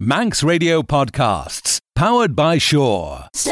Manx 0.00 0.44
Radio 0.44 0.80
Podcasts, 0.80 1.80
powered 1.96 2.36
by 2.36 2.56
Shore. 2.56 3.26
Sa 3.34 3.50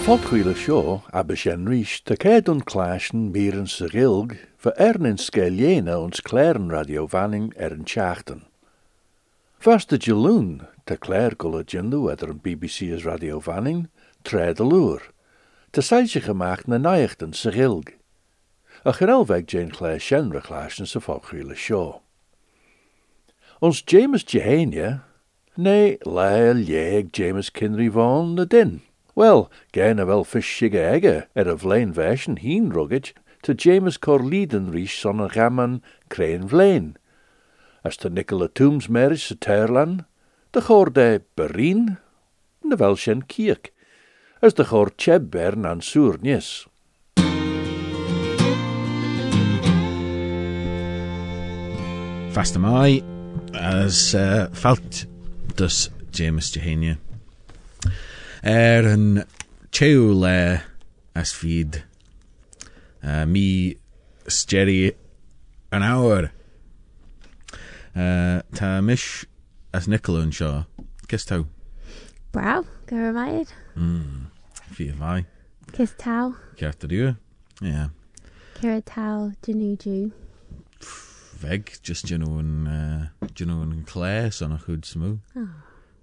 folkhuile 0.00 0.56
seo 0.56 1.02
abis 1.12 1.44
an 1.52 1.66
ríis 1.68 2.00
tá 2.00 2.16
céad 2.16 2.48
an 2.48 2.62
cláisian 2.64 3.28
míran 3.28 3.68
sa 3.68 3.92
ghilg 3.92 4.38
fa 4.56 4.72
ons 4.72 6.20
cléiran 6.24 6.72
radio 6.72 7.04
vanning 7.06 7.52
ar 7.60 7.76
an 7.76 7.84
teachtan. 7.84 8.46
Fasta 9.60 9.98
Jaloon 9.98 10.66
tá 10.86 10.96
cléir 10.96 11.36
go 11.36 11.50
le 11.50 11.62
ginú 11.62 12.08
idir 12.08 12.30
an 12.30 12.40
BBC 12.40 12.90
as 12.96 13.04
radio 13.04 13.38
vanning 13.38 13.90
tréad 14.24 14.60
a 14.60 14.64
lúr. 14.64 15.02
Tá 15.74 15.82
gemacht 16.24 16.66
na 16.66 16.78
naachtan 16.78 17.34
sa. 17.34 17.50
A 18.88 18.92
Jane 19.46 19.68
Clare 19.68 19.98
Shenra 19.98 20.40
cláisian 20.40 20.86
sa 20.88 20.98
folkhuile 20.98 21.52
seo. 21.54 22.00
Ons 23.60 23.82
James 23.82 24.24
Jehania, 24.24 25.02
nee, 25.58 25.98
leil 26.06 26.64
jeeg 26.64 27.12
James 27.12 27.50
Kinry 27.50 27.90
Vaughan 27.92 28.34
na 28.34 28.46
din. 28.46 28.80
Wel, 29.14 29.50
gain 29.72 30.00
a 30.00 30.06
wel 30.06 30.24
fish 30.24 30.48
shigga 30.48 30.80
egga 30.96 31.26
er 31.36 31.48
a 31.52 31.54
vlein 31.54 31.92
version 31.92 32.38
heen 32.38 32.70
ruggage 32.72 33.12
to 33.42 33.52
James 33.52 33.98
Corleeden 33.98 34.72
reach 34.72 34.98
son 34.98 35.20
a 35.20 35.28
gaman 35.28 35.82
vlein. 36.48 36.96
As 37.84 37.98
to 37.98 38.08
Nicola 38.08 38.48
Toombs 38.48 38.88
marriage 38.88 39.28
sa 39.28 39.34
Terlan, 39.34 40.06
de 40.52 40.62
chor 40.62 40.88
de 40.88 41.20
Bereen, 41.36 41.98
na 42.64 42.94
shen 42.94 43.20
kiek. 43.20 43.68
As 44.40 44.54
de 44.54 44.64
chor 44.64 44.88
Chebern 44.96 45.66
an. 45.66 45.82
Fast 52.38 52.56
mai 52.58 53.02
as 53.52 54.14
uh, 54.14 54.46
falt 54.52 55.06
dus 55.56 55.90
James 56.12 56.52
Jehania. 56.54 56.96
Er 58.42 58.84
een 58.86 59.24
chew 59.72 60.12
le 60.14 60.60
as 61.14 61.32
feed 61.32 61.84
uh, 63.02 63.24
me 63.24 63.76
Jerry 64.46 64.94
an 65.72 65.82
hour. 65.82 66.30
Uh, 67.96 68.42
ta 68.54 68.80
mish 68.82 69.26
as 69.74 69.88
Nicola 69.88 70.20
and 70.20 70.32
Shaw. 70.32 70.62
Kiss 71.08 71.24
tau. 71.24 71.46
Brow, 72.30 72.64
go 72.86 72.96
remind. 72.96 73.52
Fi 74.70 74.92
vai. 74.92 75.26
Kiss 75.72 75.92
tau, 75.98 76.36
Kjart 76.54 76.86
du. 76.86 77.16
Ja. 77.60 77.88
Kira 78.54 78.80
tau, 78.84 79.32
Januju. 79.42 80.12
Veg, 81.38 81.78
just 81.82 82.10
you 82.10 82.18
know 82.18 82.38
and 82.38 82.68
uh, 82.68 83.26
you 83.36 83.46
know 83.46 83.62
and 83.62 83.86
Claire 83.86 84.30
son 84.30 84.52
a 84.52 84.56
good 84.66 84.84
smooth. 84.84 85.20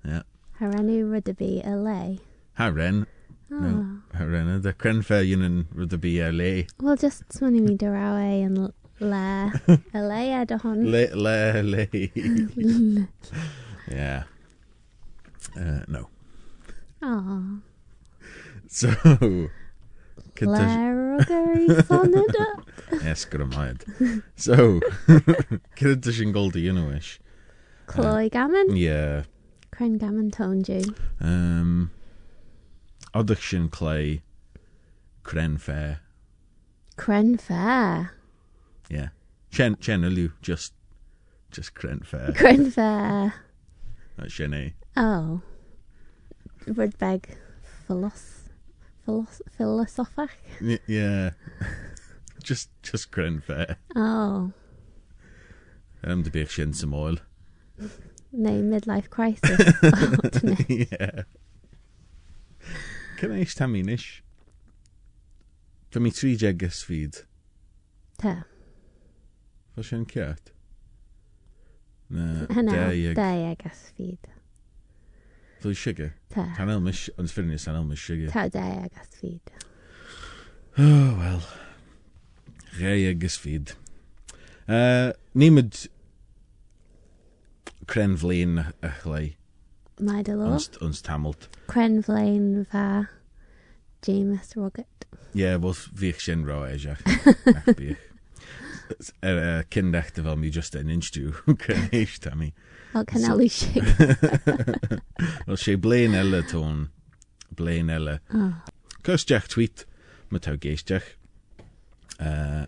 Ja. 0.06 0.22
Haranu 0.62 1.04
Rudderby 1.12 1.62
LA. 1.66 2.18
Ha 2.58 2.68
ren. 2.68 3.06
No. 3.50 4.00
Ha 4.18 4.24
ren. 4.24 4.62
The 4.62 4.74
crenfa 4.74 5.28
yun 5.28 5.42
and 5.42 5.66
rudder 5.74 5.98
be 5.98 6.22
LA. 6.22 6.64
Well, 6.82 6.96
just 6.96 7.24
swanny 7.34 7.60
me 7.60 7.76
Darawe 7.76 8.46
and 8.46 8.74
La 9.02 9.52
LA 9.94 10.46
Edahon. 10.46 10.86
Le, 10.90 11.14
le, 11.14 11.62
le. 11.62 11.88
yeah. 13.92 14.24
Uh, 15.58 15.84
no. 15.90 16.08
Aw, 17.02 17.60
So. 18.70 19.50
Kid 20.36 20.46
Blair 20.46 21.18
Ruggery 21.18 21.86
Sonnet. 21.86 22.36
Yes, 23.04 23.24
good 23.26 23.42
am 23.42 23.50
mind. 23.50 23.86
So. 24.36 24.80
Kid 25.76 26.04
to 26.04 26.10
Shingoldi, 26.10 26.62
you 26.62 26.74
know 26.74 26.92
ish. 26.92 27.20
Chloe 27.88 28.30
Gammon. 28.30 28.76
Yeah. 28.76 29.24
Cren 29.72 29.98
Gammon 29.98 30.32
Tonju. 30.32 30.94
Um. 31.22 31.92
Audition 33.14 33.70
Clay. 33.70 34.22
Cren 35.24 35.60
Fair. 35.60 36.02
Cren 36.98 37.40
Fair. 37.40 38.12
Yeah. 38.90 39.10
Chen, 39.52 39.78
Chen 39.80 40.04
Alu, 40.04 40.32
just. 40.42 40.74
Just 41.52 41.74
Cren 41.76 42.06
Fair. 42.06 42.32
Cren 42.36 42.72
Fair. 42.72 43.34
Not 44.18 44.28
Shene. 44.28 44.74
Oh. 44.98 45.42
Rudbeg 46.68 47.36
Philos. 47.88 48.35
Philos. 49.06 49.42
Philosophic. 49.58 50.32
Y- 50.62 50.80
yeah. 50.88 51.32
just, 52.44 52.70
just 52.82 53.12
Cren 53.12 53.42
Fair. 53.44 53.78
Oh. 53.96 54.52
I'm 56.04 56.24
the 56.24 56.30
big 56.32 56.50
shin 56.50 56.74
some 56.74 56.94
oil. 56.94 57.18
No 58.32 58.52
midlife 58.52 59.10
crisis. 59.10 59.74
oh, 59.84 60.16
dunno. 60.30 60.58
yeah. 60.68 61.24
Can 63.18 63.32
I 63.32 63.46
stammy 63.46 63.84
nish? 63.84 64.24
For 65.90 66.00
me 66.00 66.10
three 66.10 66.38
jeggas 66.38 66.84
feed. 66.84 67.16
Ta. 68.18 68.44
For 69.74 69.84
shin 69.84 70.06
kert. 70.06 70.52
Na, 72.10 72.46
Hynna. 72.46 73.16
Hanel 77.68 77.88
mish 77.88 78.00
sugar. 78.00 78.30
Ta 78.30 78.48
there, 78.50 78.82
I 78.84 78.88
guess, 78.88 79.08
feed. 79.20 79.42
Oh, 80.78 81.16
well. 81.18 81.42
Rei 82.80 83.04
jeggas 83.04 83.38
feed. 83.38 83.74
Uh, 84.68 85.14
Niemid 85.36 85.88
Cren 87.88 88.16
vlein 88.18 88.74
a 88.82 88.90
delor. 90.24 90.54
Ons, 90.82 91.02
tamelt. 91.02 91.48
Crenflain 91.68 92.66
va 92.72 93.08
James 94.02 94.56
Roget. 94.56 95.06
Ja, 95.34 95.58
was 95.58 95.90
vich 95.94 96.22
sin 96.22 96.46
ra 96.46 96.66
kindachte 99.70 100.24
wel 100.24 100.36
mi 100.36 100.50
just 100.50 100.76
an 100.76 100.88
instú 100.88 101.34
éis 102.96 103.06
tá 103.06 103.36
mi. 103.36 103.46
Oh, 103.46 103.48
Canelli 103.48 103.50
Shig. 103.50 103.84
Well 105.48 105.58
sé 105.58 105.76
bléin 105.76 106.16
eile 106.16 106.44
tón 106.44 106.90
bléin 107.56 107.90
eile. 107.90 108.20
Oh. 108.34 108.54
Custeach 109.04 109.48
tweet 109.48 109.86
me 110.32 110.40
tá 110.40 110.58
géisteach. 110.58 111.16
Uh, 112.20 112.66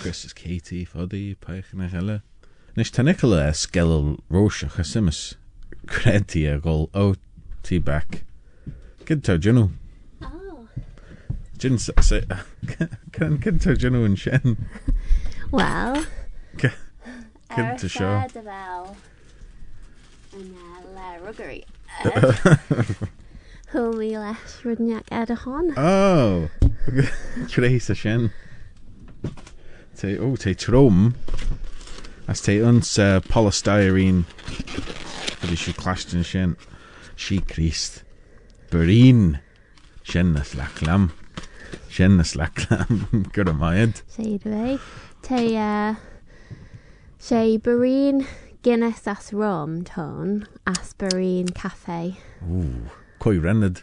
Chris 0.00 0.24
is 0.24 0.32
Katie 0.32 0.84
fodí 0.84 1.36
peichan 1.36 1.90
eile. 1.90 2.22
Nis 2.76 2.90
tá 2.90 3.04
Nicola 3.04 3.48
a 3.48 3.54
skell 3.54 4.18
roiseach 4.30 4.78
a 4.78 4.84
simas 4.84 5.36
crentí 5.86 6.46
a 6.46 6.60
ggóil 6.60 6.90
ó 6.92 7.16
tí 7.62 7.82
back. 7.82 8.24
Kid 9.06 9.22
tá 9.22 9.38
Juno. 9.38 9.70
Oh. 10.22 10.68
Jin 11.58 11.78
sé 11.78 12.24
can 13.12 13.38
kid 13.38 13.60
tá 13.60 13.74
Juno 13.76 14.04
an 14.04 14.16
sin. 14.16 14.56
Well. 15.50 16.04
Kid 16.58 16.72
tá 17.48 17.88
seo. 17.88 18.28
Devel. 18.32 18.40
And 18.40 18.66
uh, 18.66 18.68
Le 18.70 20.19
Ruggery. 21.22 21.64
Who 23.68 23.92
me 23.92 24.18
leis 24.18 24.60
Rudniak 24.64 25.06
Edahon. 25.10 25.76
Oh, 25.76 26.48
Trééis 27.46 27.90
a 27.90 27.94
sin. 27.94 28.30
Té 29.96 30.18
ó 30.18 30.36
té 30.38 30.54
trom. 30.54 31.14
As 32.26 32.42
té 32.42 32.60
ons 32.62 32.98
uh, 32.98 33.20
polystyrene 33.26 34.24
Fyddi 35.40 35.56
siw 35.58 35.74
clastan 35.78 36.24
sin 36.24 36.56
Si 37.16 37.40
Christ. 37.40 38.02
Berín 38.70 39.40
sin 40.04 40.32
na 40.34 40.42
slaclam 40.42 41.10
sin 41.90 42.16
na 42.16 42.24
slaclam 42.24 43.26
Gur 43.34 43.50
a 43.50 43.54
maiad 43.54 44.02
Sé 44.10 44.38
dwe. 44.42 44.78
Te 45.26 45.42
uh, 45.58 45.94
sé 47.18 47.44
Guinness 48.62 49.06
as 49.06 49.32
rum 49.32 49.84
tone. 49.84 50.46
Asperine 50.66 51.54
Cafe 51.54 52.16
Coi 53.18 53.38
renned 53.38 53.82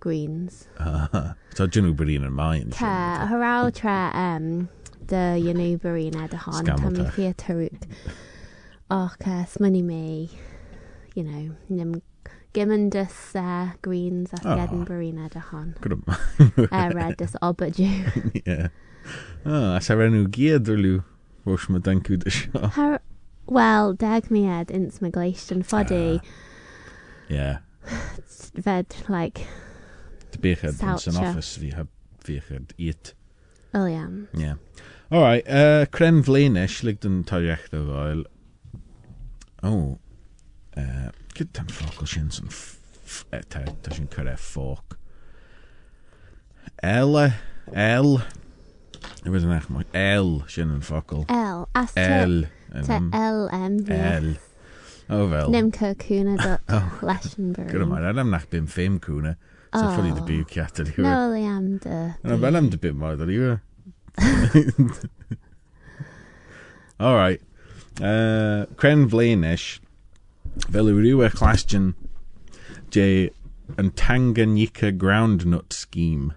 Greens. 0.00 0.66
Tá 0.78 1.66
dúnú 1.68 1.94
berín 1.94 2.24
an 2.24 2.32
main 2.34 2.70
Tá 2.70 3.26
hará 3.28 3.70
tre 3.72 4.10
um, 4.14 4.68
de 5.06 5.40
dionú 5.40 5.78
Bareen 5.78 6.14
Edahon. 6.16 6.64
Tá 6.64 6.76
mi 6.76 7.04
Scamaltach. 7.04 7.12
fi 7.12 7.32
tarúk. 7.36 7.82
Och, 8.90 9.16
uh, 9.26 9.44
smoney 9.46 9.82
me. 9.82 10.30
You 11.14 11.24
know, 11.24 11.54
nim 11.68 12.02
Gimandus 12.54 13.34
uh, 13.34 13.72
Greens 13.82 14.32
as 14.32 14.40
Oh. 14.44 14.56
Gedden 14.56 14.84
Bareen 14.86 15.18
Edahon. 15.28 15.74
Gur 15.80 15.98
a 16.70 16.74
Uh, 16.74 16.90
red 16.94 17.18
this 17.18 17.36
Obaju. 17.42 18.42
Yeah. 18.46 18.68
Ah, 19.44 19.76
as 19.76 19.90
a 19.90 19.94
renú 19.96 20.26
giadrú 20.28 21.04
Rois 21.44 21.68
me 21.68 21.78
dankú 21.78 22.16
de 22.18 22.30
seo 22.30 22.68
Har 22.72 23.00
Well, 23.00 23.00
dag 23.48 24.30
mi 24.30 24.46
ed 24.48 24.70
ins 24.70 25.00
maglation 25.00 25.62
foddy. 25.62 26.20
Yeah 27.28 27.58
Ved, 28.54 28.94
like, 29.08 29.46
De 30.32 30.38
béchad 30.38 30.82
an 30.82 30.98
san 30.98 31.14
Sáilte. 31.14 31.28
office 31.30 31.58
hí 31.58 31.74
heb 31.74 31.88
féchad 32.24 32.72
iad 32.78 33.12
oh 33.74 33.86
yeah. 33.86 34.08
Yeah. 34.32 34.54
Alright, 35.12 35.46
uh, 35.48 35.84
Cren 35.86 36.22
Vleinish 36.22 36.82
lig 36.82 37.00
den 37.00 37.24
tariecht 37.24 37.74
o 37.74 37.84
foel. 37.86 38.24
O, 39.62 39.98
uh, 40.76 41.10
gyd 41.34 41.52
tan 41.52 41.68
ffocl 41.68 42.08
sy'n 42.08 42.30
sy'n 42.32 42.48
ta 43.52 43.64
ta 43.82 43.94
sy'n 43.94 44.08
cyrra 44.10 44.36
ffoc. 44.40 44.96
L, 46.82 47.18
L, 47.74 48.10
y 49.24 49.30
bydd 49.30 49.44
yn 49.46 49.54
eich 49.54 49.68
mwy, 49.70 49.84
L 49.92 50.38
sy'n 50.50 50.72
yn 50.78 50.82
ffocl. 50.84 51.26
L. 51.28 51.66
As 51.76 51.92
te, 51.94 52.08
L, 52.24 52.46
te 52.82 52.96
yn 52.98 53.10
LM. 53.14 53.78
L. 53.94 54.28
O 55.14 55.16
fel. 55.30 55.50
Nim 55.54 55.70
Kirkuna 55.72 56.34
dot 56.42 56.60
Oh. 56.68 56.98
Leichenbury. 57.04 57.70
Gyda 57.70 57.86
mae, 57.90 58.00
rhaid 58.02 58.18
am 58.22 58.30
nach 58.34 58.46
bym 58.50 58.66
ffeim 58.66 58.98
cwna. 59.04 59.34
So 59.74 59.82
Oh. 59.84 59.90
ffynu 59.96 60.12
dy 60.14 60.22
byw 60.28 60.44
ciat 60.52 60.78
ydi 60.84 60.92
No, 61.02 61.10
hwyr. 61.10 61.32
Liam 61.34 61.66
de. 61.82 61.96
Yna 62.24 62.36
fel 62.44 62.56
am 62.60 62.68
dy 62.72 62.78
bym 62.82 62.96
moedd 63.02 63.24
ydi 63.26 63.36
hwyr. 63.40 63.58
Alright. 67.00 67.40
Uh, 68.00 68.66
Cren 68.78 69.06
Vleinish, 69.10 69.80
fel 70.70 70.88
yw 70.90 70.98
rhyw 71.02 71.22
eich 71.26 71.34
clastion, 71.38 71.92
je 72.94 73.06
yn 73.78 73.90
Tanganyika 73.98 74.90
Groundnut 74.98 75.74
Scheme. 75.74 76.32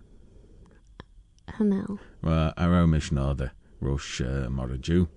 Hanel. 1.58 1.98
Well, 2.22 2.54
ar 2.58 2.74
own 2.82 2.90
mission 2.92 3.18
order, 3.22 3.52
Rosh 3.82 4.20
uh, 4.22 4.48
Moraju. 4.54 5.08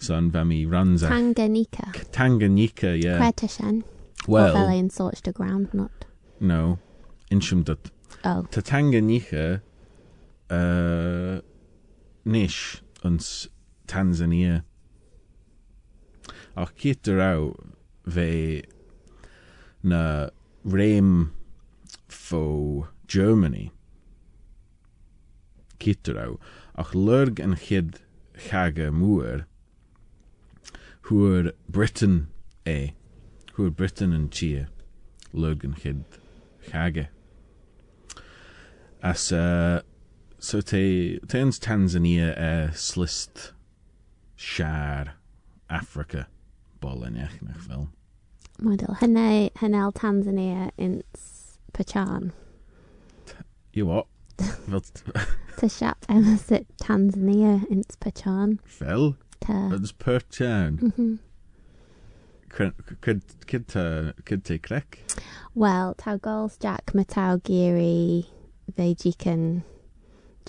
Son 0.00 0.30
fe 0.30 0.44
mi 0.44 0.64
runs 0.64 1.02
a 1.02 1.08
Tanganyika. 1.08 1.92
Tanganyika, 2.10 3.02
yeah. 3.02 3.30
Well, 4.26 4.54
Fel 4.54 4.68
ein 4.68 4.90
sorts 4.90 5.20
de 5.20 5.32
groundnut. 5.32 5.90
no. 6.40 6.78
Insham 7.30 7.64
dat 7.64 7.90
Oh. 8.24 8.42
Ta 8.50 8.60
Tanganyika 8.60 9.62
uh, 10.50 11.40
nish 12.24 12.82
ons 13.04 13.48
Tanzania. 13.86 14.64
Ach 16.56 16.74
kiet 16.76 17.08
au 17.08 17.54
ve 18.04 18.62
na 19.82 20.28
reim 20.64 21.32
fo 22.08 22.88
Germany. 23.06 23.70
Kiet. 25.78 26.08
Ach 26.76 26.92
lurg 26.94 27.40
en 27.40 27.54
chid 27.54 28.00
chage 28.36 28.90
moer 28.90 29.46
huer 31.10 31.52
Britain 31.68 32.28
e. 32.66 32.92
Huer 33.56 33.70
Britain 33.70 34.12
en 34.12 34.28
chia. 34.30 34.68
Lurg 35.34 35.64
en 35.64 35.74
chid 35.74 36.04
chage. 36.70 37.08
As 39.02 39.32
uh, 39.32 39.80
so 40.38 40.60
te 40.60 41.18
tens 41.28 41.58
Tanzania 41.58 42.36
uh, 42.38 42.70
slist 42.72 43.52
Shar 44.36 45.14
Africa 45.68 46.26
bol 46.80 47.04
yn 47.04 47.16
eich 47.16 47.40
nach 47.42 47.60
fel. 47.66 47.88
Model. 48.60 48.94
Hynny, 49.00 49.50
hynel 49.60 49.92
Tanzania 49.92 50.70
ins 50.76 51.58
Pachan. 51.72 52.32
You 53.72 53.86
what? 53.86 54.06
Fel, 54.38 54.80
Te 55.56 55.66
siap 55.76 56.00
Tanzania 56.06 57.66
ins 57.70 57.96
Pachan. 58.00 58.58
fel? 58.64 59.16
Te. 59.40 59.52
Ydys 59.52 59.92
per 59.98 60.20
town. 60.20 60.78
Mhm. 60.82 61.18
Cyd 62.50 63.22
cyd 63.46 63.66
te 63.68 64.14
cyd 64.26 64.44
te 64.44 64.58
crec? 64.58 64.98
Wel, 65.54 65.94
taw 65.94 66.16
gols 66.18 66.56
Jack 66.58 66.92
Geary 67.44 68.26
fe 68.76 68.94
jican 68.94 69.62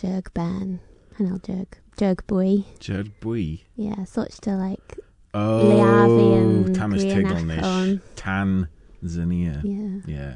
Jurg 0.01 0.33
Ben. 0.33 0.79
Hynel 1.17 1.39
Jurg. 1.45 1.79
Jurg 1.97 2.25
Bwy. 2.27 2.65
Jerd 2.79 3.11
bwy. 3.21 3.61
Yeah, 3.75 4.03
such 4.05 4.39
to 4.41 4.55
like 4.55 4.97
Oh, 5.33 6.65
Tamas 6.73 7.03
Tiglnish. 7.03 8.01
Tanzania. 8.15 9.61
Yeah. 9.63 9.99
Yeah. 10.05 10.35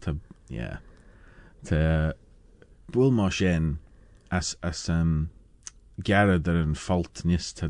Ta, 0.00 0.14
yeah. 0.48 0.76
Ta, 1.64 2.12
bwyl 2.90 3.10
as, 4.30 4.56
as 4.62 4.88
um, 4.88 5.28
garad 6.06 6.48
ar 6.48 6.60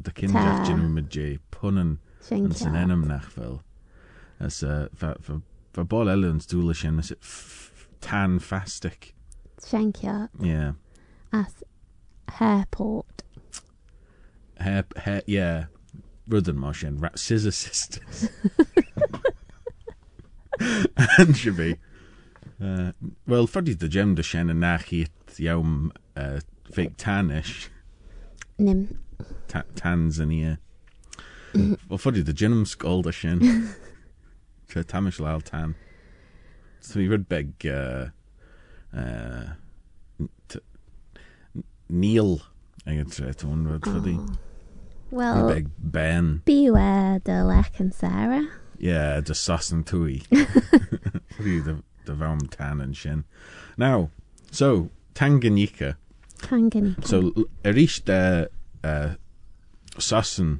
dy 0.06 0.12
cynjaf 0.20 0.58
Ta. 0.60 0.64
dyn 0.68 0.80
nhw'n 0.82 0.94
myd 0.98 1.10
je 1.16 1.26
pwn 1.54 1.80
yn 1.82 1.92
yn 1.96 2.52
sy'n 2.52 2.54
Shinkia. 2.54 2.82
enam 2.84 3.04
nach 3.08 3.30
uh, 4.66 4.86
elwns 6.12 6.46
dŵl 6.50 6.74
sien 6.76 6.98
as 7.02 7.10
it 7.14 7.20
f- 7.22 7.88
tan 8.00 8.38
fastic. 8.40 9.12
Shinkia 9.64 10.28
Yeah. 10.40 10.72
as 11.32 11.62
Hairport. 12.38 13.22
He, 14.62 14.82
he, 15.04 15.20
yeah. 15.26 15.66
Ra- 17.00 17.16
Scissor 17.16 17.50
Sisters. 17.52 18.28
and 21.18 21.36
should 21.36 21.56
be. 21.56 21.76
Uh, 22.60 22.92
Wel, 23.26 23.46
ffodi 23.48 23.74
dy 23.80 23.88
gem 23.88 24.12
i 25.40 25.46
iawn 25.48 25.90
uh, 26.16 26.40
fake 26.72 26.96
tanish. 27.00 27.68
Nim. 28.60 28.82
Ta 29.48 29.62
Tanzania. 29.78 30.58
Wel, 31.54 31.98
ffodi 31.98 32.22
dy 32.26 32.34
gem 32.36 32.60
sgol 32.68 33.02
dy 33.06 33.12
sien. 33.16 33.40
Tre 34.70 34.84
tamish 34.92 35.18
lal 35.20 35.40
tan. 35.40 35.74
So 36.80 37.00
fi 37.00 37.08
ryd 37.10 37.26
beg 37.28 37.66
uh, 37.68 38.10
uh, 38.96 39.50
t- 40.48 40.62
Neil 41.90 42.38
ag 42.86 43.00
y 43.02 43.08
tre 43.10 43.32
tŵn 43.40 43.66
ryd 43.72 43.88
ffodi. 43.88 44.14
Oh. 44.20 44.30
Fi 44.30 45.16
Well, 45.18 45.48
beg 45.48 45.66
Ben. 45.82 46.36
beware 46.46 47.18
the 47.24 47.42
Lech 47.42 47.80
and 47.80 47.92
Sarah. 47.92 48.44
Yeah, 48.78 49.18
dy 49.20 49.34
sos 49.34 49.72
yn 49.74 49.82
twy. 49.84 50.20
Ffodi 50.30 51.56
dy, 51.66 51.74
dy 52.06 52.14
fawn 52.20 52.44
tan 52.54 52.78
yn 52.84 52.94
sien. 52.94 53.24
Now, 53.76 54.10
so, 54.52 54.90
Tanganyika. 55.18 55.96
Tanganyika. 56.44 57.06
So, 57.06 57.20
l- 57.34 57.48
er 57.64 57.78
eich 57.78 58.00
de 58.08 58.48
uh, 58.84 59.12
sosen 59.98 60.58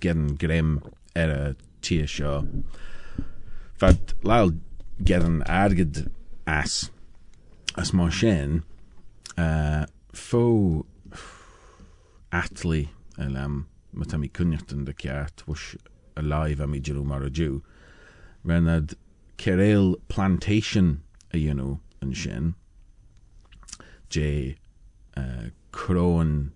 gen 0.00 0.36
grem 0.40 0.78
er 1.18 1.34
y 1.34 1.42
tia 1.84 2.06
sio. 2.08 2.40
Fad 3.80 4.14
lal 4.26 4.54
gen 5.04 5.40
argyd 5.48 6.06
as 6.46 6.90
as 7.78 7.92
mo 7.96 8.08
sien 8.10 8.62
uh, 9.38 9.86
fo 10.12 10.84
atli 12.32 12.88
el 13.18 13.36
am 13.36 13.66
mat 13.92 14.14
am 14.14 14.24
i 14.26 14.30
cynniacht 14.36 14.74
yn 14.74 14.84
dy 14.86 14.94
ciart 15.02 15.44
wys 15.48 15.72
y 16.18 16.24
live 16.24 16.62
am 16.64 16.74
i 16.76 16.82
gyrw 16.84 17.04
mar 17.06 17.24
o 17.26 17.30
jiw 17.30 17.60
renad 18.46 18.94
Kerel 19.40 19.94
Plantation 20.12 21.00
y 21.34 21.46
yno 21.52 21.78
yn 22.04 22.12
sien 22.22 22.52
je 24.12 24.26
uh, 25.20 25.50
Croen 25.72 26.52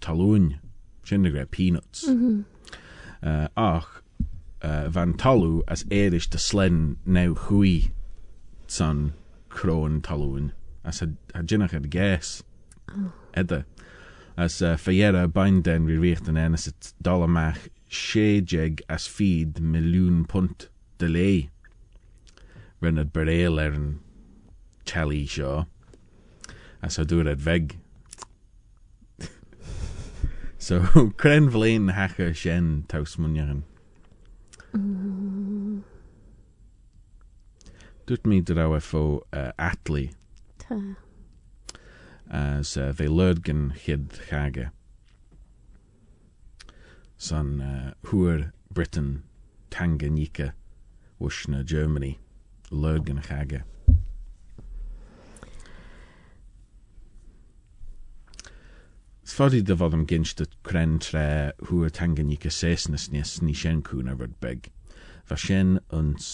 Talún 0.00 0.58
sin 1.04 1.22
de 1.22 1.30
greibh 1.30 1.50
peanuts. 1.50 2.04
Uh, 3.22 3.48
ach 3.56 4.02
uh, 4.62 4.88
van 4.88 5.14
talú 5.14 5.62
as 5.66 5.84
éiris 5.84 6.28
de 6.30 6.38
slen 6.38 6.96
now 7.04 7.34
chuí 7.34 7.90
san 8.66 9.12
Croen 9.48 10.00
Talún 10.00 10.52
as 10.84 11.02
a, 11.02 11.08
a 11.34 11.42
jinnach 11.42 11.72
a 11.72 11.80
gés 11.80 12.42
edde. 13.34 13.64
As 14.36 14.62
uh, 14.62 14.76
fayera 14.76 15.26
bain 15.32 15.62
den 15.62 15.86
ri 15.86 15.96
richt 15.98 16.28
an 16.28 16.36
enas 16.36 16.66
it 16.68 16.92
dollarmach 17.02 17.68
séjeg 17.90 18.80
as 18.88 19.06
feed 19.06 19.54
miljoen 19.54 20.26
punt 20.28 20.68
de 20.98 21.08
lei. 21.08 21.50
Rinnad 22.82 23.10
beréil 23.12 23.58
er 23.58 23.72
an 23.72 24.00
telly 24.84 25.26
seo. 25.26 25.66
As 26.82 26.98
a 27.00 27.04
dúr 27.08 27.30
ad 27.30 27.40
veg. 27.40 27.78
So, 30.60 30.80
vlein 30.80 31.92
hacha 31.92 32.34
shen 32.34 32.84
taus 32.88 33.16
munjaran. 33.16 33.62
Dut 38.06 38.26
mi 38.26 38.40
drawe 38.42 38.80
fo 38.82 39.22
uh, 39.32 39.52
atli 39.58 40.10
Ta. 40.58 40.76
as 42.30 42.76
uh, 42.76 42.92
ve 42.92 43.06
lurgen 43.06 43.72
chid 43.84 44.10
chage. 44.28 44.70
Son 47.16 47.60
uh, 47.60 47.94
huer 48.06 48.52
Britain 48.70 49.22
Tanganyika 49.70 50.52
wushna 51.20 51.64
Germany 51.64 52.18
lurgen 52.70 53.22
chage. 53.22 53.62
Sfodi 59.38 59.60
dy 59.62 59.74
fod 59.78 59.92
am 59.94 60.00
gynst 60.10 60.40
y 60.42 60.44
cren 60.66 60.96
tre 60.98 61.52
huer 61.68 61.92
Tanganyika 61.94 62.50
sesnes 62.50 63.04
nes 63.12 63.36
ni 63.38 63.52
sien 63.54 63.84
cwn 63.86 64.08
ar 64.10 64.16
ryd 64.18 64.32
beg. 64.42 64.64
Fa 65.30 65.36
sien 65.38 65.76
ons 65.94 66.24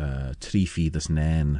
uh, 0.00 0.30
tri 0.40 0.62
ffydd 0.64 0.96
as 0.96 1.10
nen. 1.12 1.58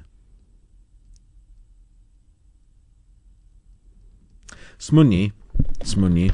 Smynni, 4.80 5.26
smynni, 5.84 6.30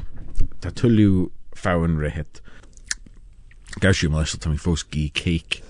Tá 0.62 0.70
tuliú 0.70 1.32
fáin 1.58 1.98
rihit. 1.98 2.38
Gair 3.82 3.98
siú 3.98 4.14
leis 4.14 4.38
tá 4.38 4.54
fós 4.54 4.86
cí 4.86 5.10
céic. 5.10 5.64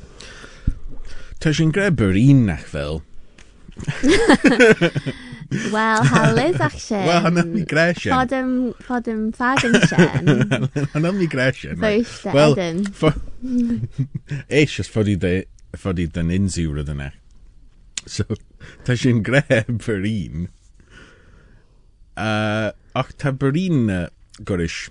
Tá 1.40 1.56
sin 1.56 1.72
gré 1.72 1.88
burín 1.88 2.44
nach 2.52 2.68
fel. 2.68 3.00
Well, 5.72 6.04
how 6.12 6.34
is 6.36 6.60
ach 6.60 6.78
sin? 6.78 7.06
Well 7.06 7.20
hanna 7.22 7.44
mi 7.44 7.64
gré 7.64 7.94
sin. 7.94 8.12
Fodym, 8.12 8.74
fodym 8.86 9.34
fagan 9.34 9.74
sin. 9.86 10.86
Hanna 10.92 11.12
mi 11.12 11.26
gré 11.26 11.52
sin. 11.54 11.76
Fyrst 11.76 12.22
dy 12.22 12.34
Wel, 12.34 12.54
edyn. 12.54 12.86
Éis 14.48 14.76
just 14.76 14.94
fodí 14.94 15.18
de 15.18 15.44
fodí 15.76 16.06
den 16.12 16.30
insiúre 16.30 16.84
denna. 16.86 17.12
So 18.06 18.24
tá 18.84 18.96
sin 18.96 19.22
gré 19.24 19.64
burín. 19.66 20.48
Uh, 22.16 22.70
ach 22.94 23.12
tá 23.18 23.32
burín 23.32 23.90
uh, 23.90 24.08
goris 24.44 24.88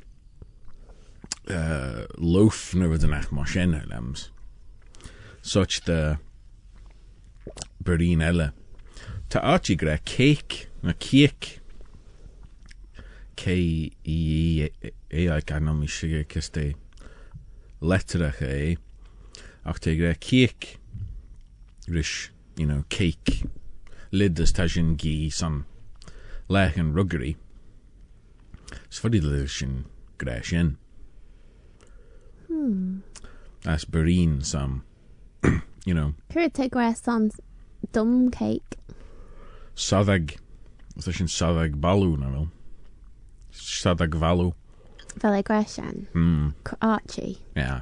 uh, 1.50 2.04
loaf 2.18 2.74
eile. 8.22 8.52
Tá 8.52 8.52
áti 8.52 8.59
gré 9.30 10.00
céic 10.06 10.68
na 10.82 10.94
céic 10.94 11.62
cé 13.38 13.56
í 14.04 14.70
é 15.10 15.30
ag 15.30 15.46
gan 15.46 15.70
mi 15.80 15.88
sige 15.88 16.26
cys 16.28 16.50
de 16.50 16.74
letterach 17.82 18.42
é 18.42 18.78
ach 19.66 19.80
te 19.80 19.96
gré 19.96 20.16
céic 20.16 20.78
ris 21.88 22.30
you 22.58 22.66
know 22.66 22.84
cake. 22.90 23.46
Lid 24.12 24.36
tá 24.36 24.68
sin 24.68 24.98
gí 24.98 25.32
san 25.32 25.66
lech 26.50 26.78
an 26.78 26.94
ruggery. 26.94 27.38
Sfodi 28.90 29.22
le 29.22 29.48
sin 29.48 29.86
gré 30.18 30.44
sin 30.44 30.78
as 33.66 33.86
berín 33.86 34.44
sam 34.44 34.84
you 35.86 35.94
know. 35.94 36.14
Cyrra 36.32 36.50
te 36.50 36.68
gres 36.68 37.08
on 37.08 37.32
dum 37.92 38.32
cake. 38.32 38.78
Sadag 39.76 40.36
Tá 41.00 41.12
sin 41.16 41.28
sadag 41.28 41.78
balú 41.80 42.18
na 42.20 42.28
bhfuil 42.30 42.50
sadag 43.54 44.16
valú 44.20 44.54
Fel 45.20 45.34
ei 45.34 45.44
gresion. 45.44 46.08
mm. 46.14 46.54
Archie. 46.82 47.38
Ja. 47.56 47.82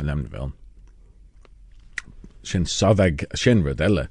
Lem 0.00 0.26
wel. 0.32 0.52
Sin 2.42 2.64
sadag 2.66 3.24
sin 3.34 3.62
rud 3.64 3.80
eile 3.80 4.08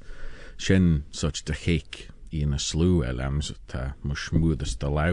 sin 0.57 1.03
such 1.11 1.43
de 1.45 1.53
chéic 1.53 2.09
í 2.33 2.43
na 2.45 2.57
slú 2.57 3.01
e 3.07 3.11
lems 3.13 3.53
tá 3.71 3.93
mu 4.03 4.15
smúdas 4.15 4.75
de 4.77 4.87
lá 4.89 5.07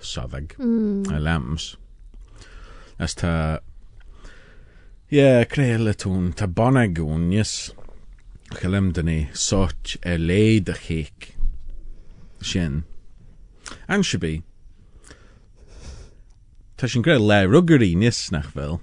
sadag 0.00 0.54
Mm. 0.58 1.04
e 1.12 1.18
lems. 1.20 1.76
As 2.98 3.14
tá 3.14 3.60
Ja, 5.10 5.44
créile 5.44 5.94
tún 5.94 6.32
tá 6.32 6.46
bonag 6.46 6.98
únius 6.98 7.72
chelem 7.74 7.89
denna 8.50 9.28
sót 9.32 9.96
e 10.02 10.16
lé 10.18 10.60
de 10.60 10.74
chéic 10.74 11.36
sin. 12.42 12.84
An 13.88 14.02
se 14.02 14.18
bí 14.18 14.42
Tá 16.76 16.88
sin 16.88 17.02
gré 17.02 17.18
le 17.18 17.46
rugarí 17.46 17.94
níos 17.94 18.32
nach 18.32 18.52
bhfuil. 18.54 18.80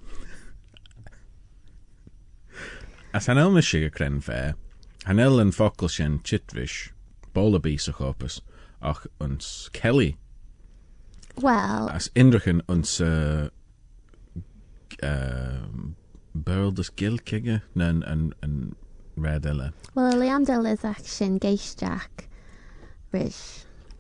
As 3.14 3.28
an 3.28 3.38
elme 3.38 3.64
si 3.64 3.84
a 3.84 3.90
cren 3.90 4.22
fé, 4.22 4.54
an 5.06 5.20
el 5.20 5.40
an 5.40 5.52
focail 5.52 5.90
sin 5.90 6.20
chitris, 6.20 6.92
bólabí 7.34 7.80
sa 7.80 7.92
chopas, 7.92 8.42
ach 8.82 9.08
ons 9.20 9.70
Kelly, 9.74 10.16
Well, 11.42 11.90
as 11.90 12.10
indrachan 12.16 12.62
ons 12.68 13.00
uh, 13.00 13.50
uh, 15.04 15.68
gilkige, 16.98 17.62
nan 17.76 18.04
an, 18.04 18.76
eile. 19.18 19.72
well, 19.96 20.18
Leander 20.18 20.66
is 20.68 20.86
ach 20.86 21.02
sin 21.02 21.40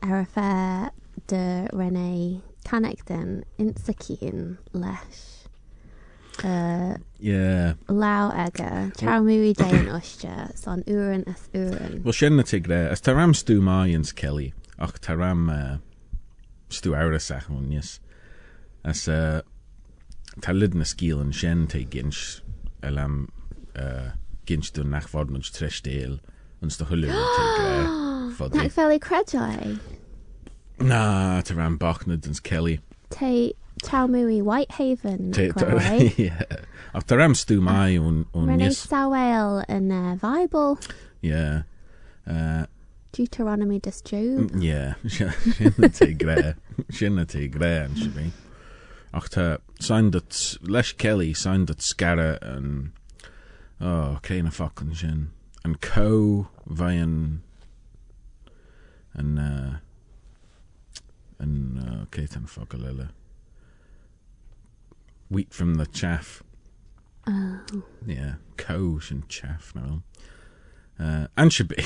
ar 0.01 0.19
a 0.19 0.25
fé 0.25 0.91
de 1.27 1.67
René 1.73 2.41
Canigden 2.63 3.43
insacín 3.57 4.57
leis. 4.73 5.47
Uh, 6.43 6.97
Yeah. 7.19 7.73
Lá 7.87 8.29
aige, 8.29 8.91
Charmúí 8.99 9.53
dé 9.57 9.65
an 9.73 9.89
uiste 9.89 10.29
san 10.55 10.83
uan 10.85 11.23
as 11.25 11.49
uan. 11.53 12.03
Well 12.03 12.13
sin 12.13 12.37
na 12.37 12.43
tigre, 12.43 12.91
as 12.91 13.01
tá 13.01 13.15
ram 13.15 13.33
stú 13.33 13.57
máins 13.59 14.13
Kelly, 14.13 14.53
ach 14.77 14.99
tá 15.01 15.17
ram 15.17 15.49
uh, 15.49 15.77
stú 16.69 16.93
níos. 16.93 17.99
As 18.83 19.07
uh, 19.07 19.41
tá 20.41 20.53
lid 20.53 20.75
na 20.75 20.83
scíal 20.83 21.21
an 21.21 21.33
sin 21.33 21.65
te 21.65 21.83
gins 21.85 22.43
a 22.83 22.91
lam 22.91 23.29
uh, 23.75 24.11
gins 24.47 24.71
dú 24.73 24.83
nach 24.87 25.07
fod 25.11 25.29
mun 25.33 25.43
trestéel 25.45 26.17
an 26.63 26.71
sta 26.73 26.87
hulú 26.89 27.11
tigre 27.11 27.71
fodí. 28.39 28.57
Nag 28.63 28.71
fel 28.73 28.95
i 28.95 28.99
credai. 29.03 29.77
Na, 30.79 31.41
tá 31.45 31.55
ram 31.57 31.77
bachnad 31.81 32.25
ans 32.29 32.39
Kelly. 32.39 32.79
Te 33.09 33.53
Charmúí 33.83 34.41
Whitehaven. 34.41 35.31
Te- 35.33 35.51
tá- 35.53 35.69
Cry. 35.77 36.13
yeah. 36.17 36.41
Ach 36.93 37.03
tá 37.05 37.17
ram 37.17 37.33
stú 37.37 37.59
mai 37.61 37.97
ún 38.01 38.25
ún 38.33 38.47
René 38.49 38.69
níos. 38.71 38.81
Sawael 38.87 39.63
in 39.69 39.91
uh, 39.91 40.15
Bible. 40.21 40.79
Yeah. 41.21 41.63
Uh, 42.25 42.65
Deuteronomy 43.11 43.79
dis 43.79 44.01
Job. 44.01 44.51
Yeah, 44.59 44.93
sin 45.07 45.73
na 45.77 45.87
té 45.89 46.11
gré 46.13 46.55
sin 46.91 47.15
na 47.15 47.25
té 47.25 47.47
gré 47.49 47.85
an 47.85 47.95
si 47.95 48.09
bhí. 48.13 48.27
Ach 49.13 49.29
tá 49.33 49.57
sein 49.79 50.11
dat 50.11 50.57
leis 50.61 50.91
Kelly 50.97 51.33
sein 51.33 51.65
dat 51.65 51.81
scarre 51.81 52.37
an 52.41 52.91
ó 53.81 54.19
cé 54.21 54.41
na 54.41 54.49
fachan 54.49 54.95
sin 54.95 55.29
an 55.63 55.75
có 55.75 56.47
bhai 56.65 56.97
an 56.97 57.41
an 59.13 59.37
uh, 59.37 59.77
uh, 61.39 62.05
cé 62.11 62.27
an 62.35 62.45
fa 62.45 62.65
leile. 62.77 63.09
Wheat 65.29 65.53
from 65.53 65.75
the 65.75 65.85
chaff. 65.85 66.41
Oh. 67.27 67.59
Yeah, 68.05 68.35
có 68.57 69.01
sin 69.01 69.23
chaff 69.27 69.75
na 69.75 69.99
uh, 70.99 71.27
an 71.37 71.51
si 71.51 71.63
bé. 71.63 71.83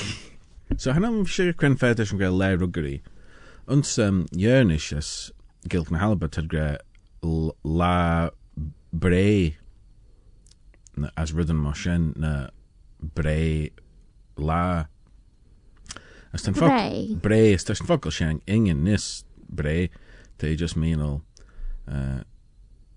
So 0.78 0.92
hanam 0.92 1.28
si 1.28 1.52
cren 1.52 1.76
fé 1.76 1.90
an 1.98 2.18
go 2.18 2.30
le 2.30 2.56
rugarí. 2.56 3.00
Uns 3.68 3.98
um, 3.98 4.26
dhéirnis 4.32 4.96
as 4.96 5.30
gilt 5.68 5.90
na 5.90 5.98
halba 5.98 6.28
tad 6.28 6.48
gre 6.48 6.78
lá 7.22 8.30
bré 8.92 9.56
as 11.16 11.32
rudan 11.32 11.56
mar 11.56 11.74
sin 11.76 12.12
na 12.16 12.50
bré 13.14 13.70
lá 14.36 14.88
as 16.32 16.42
tan 16.42 16.54
Bré? 16.54 17.14
bré 17.20 17.52
is 17.54 17.64
tan 17.64 17.76
focail 17.76 18.12
sin 18.12 18.40
ingen 18.46 18.84
nis 18.84 19.24
bré 19.48 19.90
té 20.38 20.54
just 20.56 20.76
méal 20.76 21.22
uh, 21.88 22.20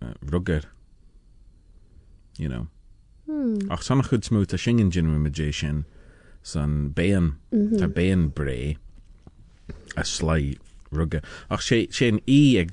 uh, 0.02 0.14
rugar 0.22 0.64
you 2.38 2.50
know 2.50 2.68
Hmm. 3.26 3.58
ach 3.74 3.82
sanna 3.82 4.04
chud 4.06 4.22
smút 4.22 4.54
a 4.54 4.58
singin 4.58 4.92
gin 4.94 5.08
me 5.10 5.30
dé 5.34 5.50
sin 5.52 5.86
san 6.44 6.94
béan 6.94 7.32
Tá 7.80 7.88
béan 7.90 8.30
bré 8.30 8.78
a 9.98 10.04
slai 10.06 10.54
rugge 10.92 11.22
ach 11.50 11.62
sé 11.62 11.86
sé 11.92 12.12
í 12.28 12.58
ag 12.60 12.72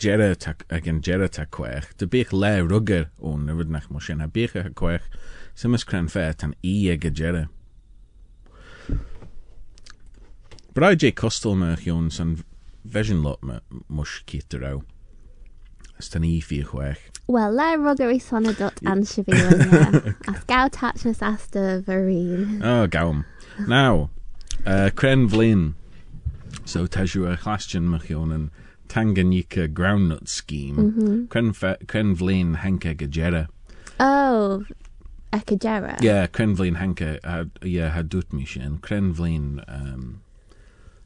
ag 0.71 0.88
an 0.88 1.00
a 1.07 1.83
de 1.99 2.07
bích 2.07 2.33
le 2.33 2.61
rugger 2.62 3.11
ón 3.21 3.47
na 3.47 3.52
rudnach 3.52 3.90
mar 3.90 4.02
sin 4.02 4.21
a 4.21 4.28
bécha 4.28 4.66
a 4.66 5.00
simas 5.54 5.85
cran 5.85 6.09
fé 6.09 6.35
an 6.42 6.54
í 6.62 6.90
ag 6.92 7.04
a 7.04 7.49
Braid 10.75 11.02
é 11.02 11.12
costal 11.14 11.54
me 11.54 11.76
jón 11.76 12.11
san 12.11 12.45
vesin 12.85 13.23
lot 13.23 13.42
me 13.42 13.61
mus 13.88 14.23
kitará 14.26 14.83
Is 15.99 16.09
tan 16.09 16.25
í 16.25 16.42
fi 16.42 16.62
chuich 16.62 17.12
Well, 17.28 17.52
le 17.52 17.78
ruggery 17.78 18.19
sonna 18.19 18.52
dot 18.52 18.81
an 18.85 19.02
sivília. 19.02 20.16
As 20.28 20.45
gau 20.45 20.69
tachnas 20.69 21.23
asta 21.23 21.83
varine. 21.87 22.61
Oh, 22.62 22.88
gawm. 22.88 23.25
Now, 23.69 24.11
uh, 24.66 24.90
Cren 24.95 25.31
Flynn. 25.31 25.76
So, 26.73 26.87
teisiú 26.87 27.31
a 27.31 27.37
chlastion 27.37 27.83
machion 27.83 28.33
an 28.33 28.50
Tanganyika 28.88 29.69
groundnut 29.69 30.26
scheme. 30.26 31.29
Cren 31.29 32.17
Flynn 32.17 32.57
henke 32.57 32.97
gajera. 32.97 33.49
Oh, 34.00 34.64
Ekajera. 35.35 36.00
Yeah, 36.00 36.26
Cren 36.29 36.57
Flynn 36.57 36.76
henke, 36.76 37.23
had, 37.23 37.50
yeah, 37.61 37.91
had 37.91 38.09
dut 38.09 38.33
mi 38.33 38.47
sin. 38.47 38.79
Cren 38.79 39.14
Flynn 39.14 39.62
um, 39.69 40.23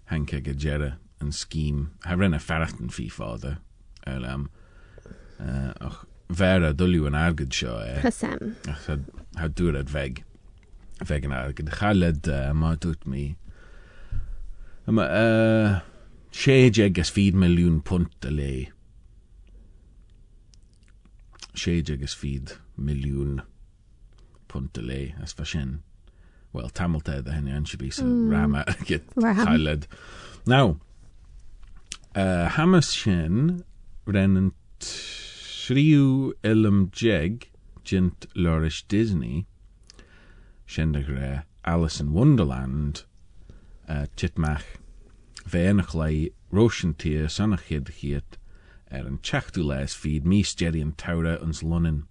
henke 0.08 0.40
gajera 0.40 0.98
an 1.20 1.32
scheme. 1.32 1.90
Ha 2.04 2.14
rinne 2.14 2.38
ferrachten 2.38 2.88
fi 2.92 3.08
father. 3.08 3.58
Er, 4.06 4.24
um, 4.24 4.50
uh, 5.40 5.72
och, 5.80 6.06
vera 6.28 6.72
dullu 6.74 7.08
an 7.08 7.14
argad 7.14 7.50
seo, 7.52 7.80
eh. 7.80 8.02
Chysem. 8.02 8.54
Ach, 8.68 8.86
dŵr 9.48 9.80
ad 9.80 9.90
argyd. 9.90 11.74
Chaled 11.74 12.28
uh, 12.28 12.54
ma 12.54 12.76
dŵt 12.76 13.04
mi. 13.04 13.34
Yma, 14.86 15.02
uh, 15.02 15.80
sé 16.30 16.70
jegas 16.70 17.10
fyd 17.10 17.34
miliwn 17.34 17.80
punt 17.82 18.26
y 18.28 18.30
le 18.30 18.50
séide 21.56 21.94
agus 21.96 22.14
feed 22.14 22.52
milliún 22.76 23.40
punt 24.48 24.78
le 24.78 25.14
as 25.22 25.32
fa 25.32 25.44
sin 25.44 25.80
well 26.52 26.68
tamilta 26.70 27.16
a 27.18 27.32
henne 27.32 27.52
ansibí 27.58 27.92
san 27.92 28.28
rama 28.30 28.64
get 28.90 29.08
chailed 29.16 29.86
now 30.46 30.76
uh, 32.14 32.48
hamas 32.58 32.92
sin 32.92 33.64
rennen 34.06 34.52
tríú 34.78 36.32
ilm 36.44 36.86
jeg 37.02 37.50
jint 37.84 38.28
Loris 38.34 38.82
Disney 38.82 39.46
sin 40.66 40.94
ré 40.94 41.42
Alice 41.64 42.00
in 42.00 42.12
Wonderland 42.12 43.04
titmach 44.16 44.64
bhéannach 45.48 45.94
lei 45.94 46.30
roisintí 46.52 47.14
sanna 47.30 47.56
chéad 47.56 47.92
chiad 48.00 48.38
ar 48.90 49.06
an 49.06 49.18
teachú 49.18 49.64
leis 49.64 49.94
feed 49.94 50.24
mís 50.24 50.54
Jerry 50.56 50.80
an 50.80 50.92
tara 50.92 51.38
ans 51.42 51.62
Lonin 51.62 52.04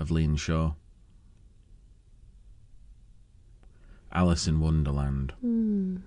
a 0.00 0.04
bhlíonn 0.04 0.38
seo. 0.38 0.74
Alice 4.12 4.48
in 4.48 4.58
Wonderland. 4.60 5.34
Mm. 5.44 6.00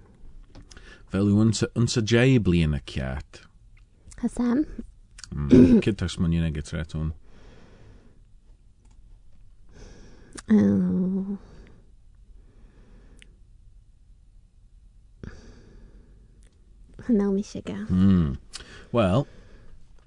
Fel 1.07 1.29
yw 1.29 1.39
unsa, 1.45 1.69
unsa 1.77 2.01
jay 2.03 2.39
blian 2.39 2.75
a 2.75 2.81
ceat. 2.81 3.43
Hasam. 4.19 4.65
Mm. 5.31 5.79
Smynnu 5.83 6.41
nag 6.45 6.57
etret 6.59 6.97
hwn. 6.97 7.13
Oh. 10.51 11.37
No 17.09 17.31
mi 17.31 17.43
sé 17.43 17.61
ga. 17.65 17.85
Mm. 17.89 18.37
Wel, 18.93 19.27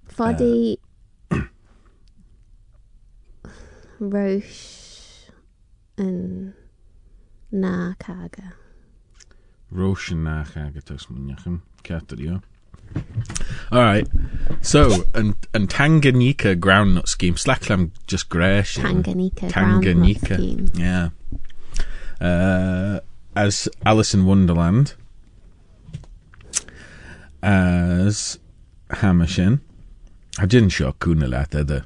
Foddy 0.09 0.79
Roche 4.01 5.33
yn 5.99 6.53
na 7.51 7.95
caga. 7.99 8.53
Roshan 9.73 10.23
nach 10.25 10.57
agatach 10.57 11.01
smynnyachim. 11.07 11.63
Ceatar 11.83 12.21
yw. 12.21 12.41
Alright, 13.73 14.09
so, 14.63 15.03
yn, 15.19 15.35
yn 15.57 15.67
Tanganyika 15.67 16.55
groundnut 16.55 17.09
scheme, 17.09 17.37
Slacklam 17.37 17.91
just 18.07 18.29
gresh. 18.29 18.77
Tanganyika. 18.79 19.51
Tanganyika. 19.51 20.37
groundnut 20.37 20.39
scheme. 20.39 20.71
Yeah. 20.79 21.09
Uh, 22.21 23.01
as 23.35 23.69
Alice 23.85 24.15
in 24.15 24.25
Wonderland. 24.25 24.95
As 27.43 28.39
Hamashin. 28.91 29.61
A 30.39 30.47
dyn 30.47 30.69
sio 30.69 30.93
cwna 31.01 31.29
lat 31.31 31.57
ydy. 31.57 31.83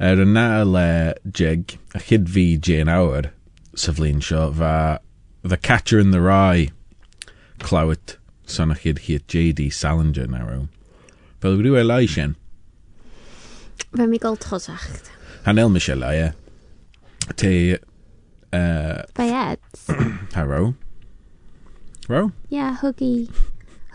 Er 0.00 0.20
yna 0.20 0.64
le 0.66 1.14
jeg, 1.30 1.78
a 1.94 1.98
chyd 1.98 2.28
fi 2.28 2.56
Jane 2.58 2.90
Awr, 2.92 3.30
syflin 3.74 4.20
sio, 4.20 4.50
fa 4.54 5.00
The 5.42 5.56
Catcher 5.56 6.00
in 6.00 6.10
the 6.10 6.20
Rye, 6.20 6.70
clywed 7.60 8.16
son 8.46 8.70
a 8.70 8.74
chyd 8.74 8.98
chyd 9.06 9.26
J.D. 9.28 9.70
Salinger 9.70 10.26
narrow. 10.26 10.68
Fel 11.40 11.58
rhyw 11.58 11.78
e 11.78 11.84
lai 11.84 12.06
sien. 12.06 12.34
Fe 13.94 14.06
mi 14.06 14.18
gol 14.18 14.36
tosacht. 14.36 15.10
Hanel 15.44 15.70
e. 15.76 16.32
Te, 17.36 17.78
uh, 18.52 19.02
Fe 19.14 19.30
eds. 19.30 19.86
Harrow. 20.34 20.74
Row? 22.08 22.32
Yeah, 22.48 22.76
huggy. 22.76 23.30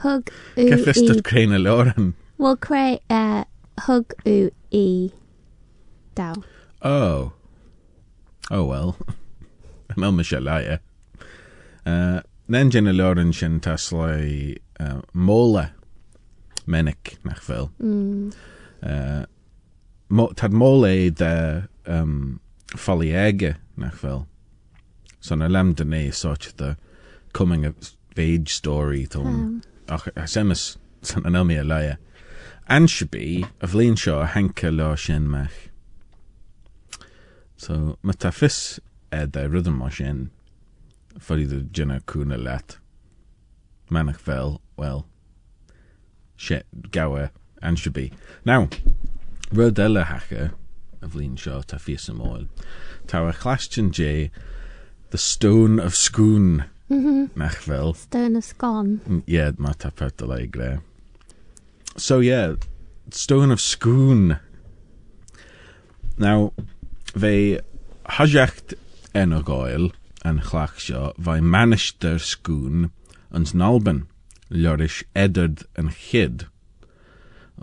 Hug 0.01 0.29
u 0.57 0.67
Ge 0.69 0.77
fystod 0.85 1.17
i. 1.19 1.21
crein 1.21 1.51
y 1.53 1.59
loren. 1.61 2.13
Wel 2.37 2.57
creu 2.57 2.97
uh, 3.09 3.43
hug 3.85 4.13
u 4.25 4.49
i. 4.71 5.11
Daw. 6.15 6.35
Oh. 6.81 7.31
Oh 8.49 8.65
well. 8.65 8.95
Mel 9.97 10.11
Michel 10.11 10.41
lai 10.43 10.61
e. 10.63 10.77
Uh, 11.85 12.21
Nen 12.51 12.69
gen 12.71 12.87
y 12.87 12.91
loren 12.91 13.31
sy'n 13.31 13.59
taslai 13.63 14.57
uh, 14.79 15.01
mola 15.13 15.69
menig 16.67 17.15
nach 17.23 17.41
fel. 17.41 17.69
Mm. 17.79 18.33
Uh, 18.83 19.25
mo, 20.09 20.27
tad 20.35 20.51
mole 20.51 21.09
de 21.11 21.69
um, 21.85 22.41
folly 22.75 23.13
ege 23.15 23.55
nach 23.77 23.95
fel. 23.95 24.27
So 25.21 25.35
na 25.35 25.47
lem 25.47 25.73
de 25.73 25.85
ne 25.85 26.11
such 26.11 26.55
the 26.57 26.75
coming 27.31 27.65
of 27.65 27.75
age 28.17 28.53
story 28.53 29.05
to 29.07 29.21
Um, 29.21 29.61
semas 29.97 30.77
san 31.01 31.25
an 31.25 31.33
elmi 31.33 31.59
a 31.59 31.63
laia. 31.63 31.97
Anshabi 32.69 33.47
of 33.61 33.73
lean 33.73 33.95
shaw 33.95 34.25
hanka 34.25 34.75
la 34.75 34.95
shen 34.95 35.29
mech. 35.29 35.71
So 37.57 37.97
ma 38.01 38.13
fis 38.31 38.79
ed 39.11 39.33
de 39.33 39.49
rhythm 39.49 39.77
ma 39.77 39.89
shen 39.89 40.31
foddy 41.19 41.47
the 41.47 41.61
jina 41.61 42.01
kuna 42.05 42.37
let. 42.37 42.77
Manach 43.89 44.17
fel, 44.17 44.61
well, 44.77 45.05
gawa, 46.37 47.31
anshabi. 47.61 48.13
Now, 48.45 48.69
Rodella 49.53 50.05
hacha 50.05 50.53
of 51.01 51.15
lean 51.15 51.35
shaw 51.35 51.61
ta 51.61 51.77
fis 51.77 52.09
am 52.09 52.21
oil. 52.21 52.45
Tower 53.07 53.33
chlashton 53.33 53.91
J, 53.91 54.31
the 55.09 55.17
stone 55.17 55.77
of 55.79 55.93
nach 57.35 57.55
fel. 57.57 57.93
Stone 57.93 58.35
of 58.37 58.43
Scone. 58.43 58.99
Mm, 59.07 59.23
Yeah, 59.25 59.51
ma 59.57 59.71
tapad 59.73 60.17
the 60.17 60.25
leg 60.25 60.51
there. 60.57 60.81
So 61.97 62.19
yeah, 62.19 62.55
Stone 63.11 63.51
of 63.51 63.59
Schoon. 63.59 64.39
Now, 66.17 66.53
they 67.15 67.59
hajacht 68.05 68.73
en 69.13 69.33
og 69.33 69.49
oil 69.49 69.91
en 70.25 70.39
chlach 70.39 70.79
seo 70.79 71.11
vai 71.17 71.39
manister 71.41 72.17
schoon 72.19 72.91
ons 73.31 73.53
nalben 73.53 74.05
lorish 74.49 75.03
edard 75.15 75.63
en 75.79 75.89
chid 75.89 76.45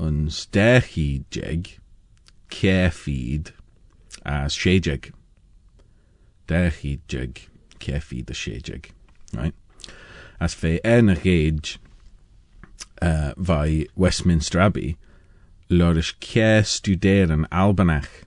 ons 0.06 0.46
dechi 0.56 1.24
jeg 1.34 1.78
kefid 2.50 3.52
as 4.24 4.56
shejeg 4.56 5.10
dechi 6.48 6.98
jeg 7.12 7.48
kefid 7.78 8.30
a 8.30 8.34
shejeg 8.34 8.90
right. 9.34 9.54
As 10.40 10.54
fe 10.54 10.80
en 10.84 11.10
age 11.24 11.78
uh, 13.02 13.32
Westminster 13.96 14.60
Abbey 14.60 14.96
lorish 15.70 16.14
ke 16.20 16.64
studeer 16.64 17.30
an 17.30 17.46
Albanach 17.52 18.24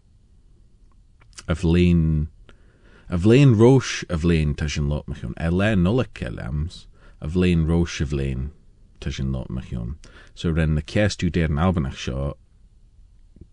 of 1.47 1.63
lean 1.63 2.27
of 3.09 3.25
lean 3.25 3.55
roche 3.55 4.03
of 4.09 4.23
lean 4.23 4.53
tashin 4.53 4.87
lot 4.87 5.07
machon 5.07 5.33
ele 5.37 5.75
nulik 5.75 6.21
elams 6.21 6.85
of 7.19 7.35
lean 7.35 7.65
roche 7.65 7.99
of 7.99 8.13
lean 8.13 8.51
tashin 8.99 9.33
lot 9.33 9.49
machon 9.49 9.95
so 10.35 10.49
ren 10.51 10.79
ke 10.81 11.07
studeer 11.09 11.49
an 11.49 11.57
Albanach 11.57 11.95
shaw 11.95 12.33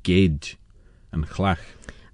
gauge 0.02 0.58
and 1.10 1.26
chlach 1.28 1.64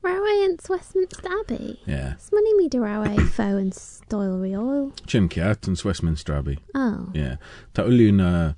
Railway 0.04 0.44
in 0.44 0.58
Westminster 0.68 1.28
Abbey. 1.40 1.80
yeah 1.86 2.14
Smoney 2.18 2.56
me 2.56 2.68
de 2.68 2.78
railway 2.80 3.16
fo 3.16 3.56
and 3.56 3.72
stoilery 3.74 4.54
oil. 4.54 4.92
chin 5.06 5.28
cat 5.28 5.66
and 5.66 5.80
Westminster 5.84 6.34
Abbey 6.34 6.58
Oh. 6.74 7.08
Yeah. 7.14 7.36
Ta 7.72 7.82
uluna 7.84 8.54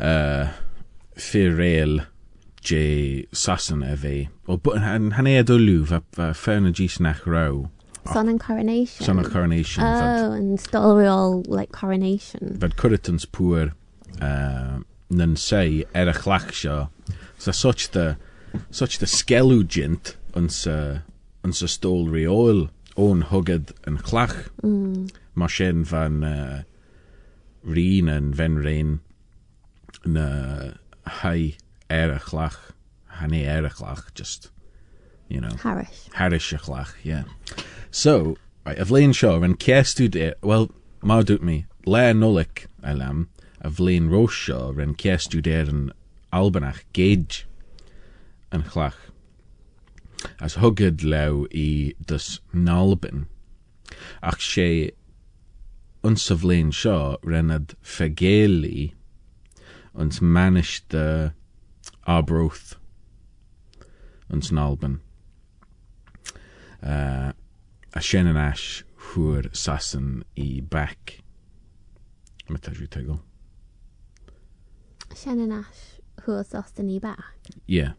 uh, 0.00 0.48
réel 1.16 2.06
je 2.62 3.26
sasan 3.32 3.82
e 3.84 3.96
fe. 3.96 4.28
O, 4.48 4.56
bu- 4.56 4.78
han 4.78 5.10
han 5.12 5.26
e 5.26 5.36
adolw 5.38 5.84
fa, 5.86 6.02
fa 6.12 6.32
fern 6.32 6.66
y 6.66 6.72
gys 6.72 7.00
nach 7.00 7.26
raw. 7.26 7.68
Son 8.12 8.28
and 8.28 8.40
coronation. 8.40 9.04
Son 9.04 9.18
o 9.18 9.22
coronation. 9.22 9.84
Oh, 9.84 10.32
and 10.32 10.60
stoilery 10.60 11.06
oil 11.06 11.42
like 11.46 11.72
coronation. 11.72 12.56
fad 12.60 12.76
curritans 12.76 13.26
pŵr 13.26 13.72
uh, 14.20 14.80
nyn 15.10 15.36
sei 15.36 15.84
er 15.94 16.12
sio. 16.12 16.88
So 17.38 17.52
such 17.52 17.90
the 17.90 18.16
such 18.70 18.98
the 18.98 19.06
sgelw 19.06 19.62
uh, 20.66 21.00
ons 21.44 21.62
y 21.62 21.68
stol 21.68 22.08
reol 22.10 22.68
o'n 22.96 23.24
hugad 23.30 23.72
yn 23.88 23.98
chlach. 23.98 24.36
Mm. 24.62 25.08
Mar 25.34 25.50
sin 25.50 25.84
van 25.88 26.22
uh, 26.24 26.62
en 27.64 28.34
ven 28.34 28.56
rein 28.62 29.00
na 30.04 30.72
hai 31.06 31.56
erachlach 31.90 32.72
hanny 33.06 33.42
erachlach 33.44 34.12
just 34.14 34.50
you 35.28 35.40
know 35.40 35.54
Harish. 35.62 36.08
harishachlach 36.14 36.94
yeah 37.02 37.24
so 37.90 38.36
right 38.64 38.78
shaw 39.14 39.42
and 39.42 39.58
kestu 39.58 40.10
de 40.10 40.34
well 40.42 40.70
doet 41.22 41.42
me 41.42 41.66
le 41.86 42.12
nulik 42.12 42.66
alam 42.82 43.28
of 43.60 43.78
lein 43.78 44.08
roshaw 44.08 44.78
and 44.82 44.98
kestu 44.98 45.40
der 45.42 45.68
en 45.68 45.92
albanach 46.32 46.82
gauge 46.92 47.44
en 48.50 48.62
chlach 48.62 49.11
as 50.40 50.56
hugad 50.62 51.02
lew 51.02 51.46
i 51.50 51.94
dus 52.06 52.40
nalbin 52.52 53.26
ach 54.22 54.40
sé 54.40 54.68
of 56.04 56.44
lein 56.44 56.70
shaw 56.70 57.16
renad 57.22 57.74
fegeli 57.82 58.92
ons 59.94 60.20
manish 60.20 60.80
de 60.88 61.32
arbroth 62.06 62.76
ons 64.32 64.50
nalban. 64.50 65.00
Uh, 66.82 67.32
a 67.94 68.00
sin 68.00 68.26
an 68.26 68.36
as 68.36 68.82
chuair 68.96 69.50
sasan 69.52 70.22
i 70.36 70.60
back. 70.60 71.20
Ma 72.48 72.58
tá 72.58 72.72
siú 72.74 72.88
tegel. 72.90 73.20
Shannon 75.14 75.52
Ash, 75.52 76.00
chuas 76.24 76.54
os 76.56 76.72
den 76.72 76.88
ní 76.88 76.98
ba. 77.00 77.14
Yeah. 77.66 77.92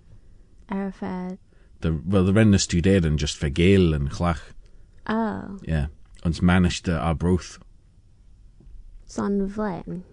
Ar 0.70 0.92
fe, 0.92 1.38
The, 1.84 1.92
well, 2.06 2.24
the 2.24 2.32
renne 2.34 2.54
studéden 2.58 3.18
just 3.18 3.36
for 3.38 3.50
géel 3.50 3.94
and 3.94 4.10
chlach. 4.10 4.40
oh, 5.08 5.60
Yeah. 5.68 5.88
Ons 6.26 6.40
maniste 6.40 6.88
a 6.88 7.14
broth. 7.14 7.60
son 9.06 9.48
vlen. 9.50 10.04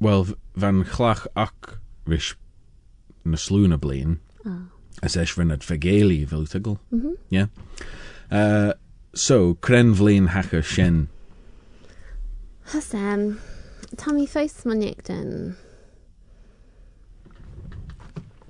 Wel, 0.00 0.24
v- 0.24 0.34
van 0.54 0.84
chlach 0.84 1.26
ac 1.36 1.78
ris 2.06 2.34
na 3.24 3.36
slúna 3.36 3.78
blin. 3.80 4.20
Oh. 4.44 4.68
As 5.02 5.16
eis 5.16 5.34
rinnad 5.36 5.64
fagéli 5.66 6.24
vil 6.26 6.46
tigel. 6.46 6.78
Mhm. 6.92 7.14
Yeah. 7.30 7.46
Uh, 8.30 8.72
so, 9.14 9.54
kren 9.54 9.94
vlin 9.94 10.28
hacha 10.28 10.62
sin. 10.62 11.08
Has 12.72 12.94
um, 12.94 13.38
Tommy 13.96 14.26
Fos 14.26 14.62
Monigden. 14.64 15.56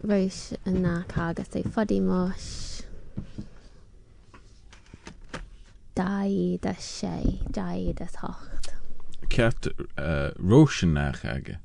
Roish 0.07 0.53
yn 0.69 0.83
na 0.85 1.01
cagas 1.11 1.57
ei 1.59 1.65
ffodi 1.67 1.97
mosh. 1.99 2.83
Dau 5.99 6.59
da 6.63 6.75
sé, 6.79 7.41
dau 7.51 7.93
da 7.99 8.07
hocht. 8.21 8.71
Cat 9.33 9.67
uh, 9.99 10.31
roshin 10.39 10.93
nach 10.95 11.23
hage. 11.27 11.57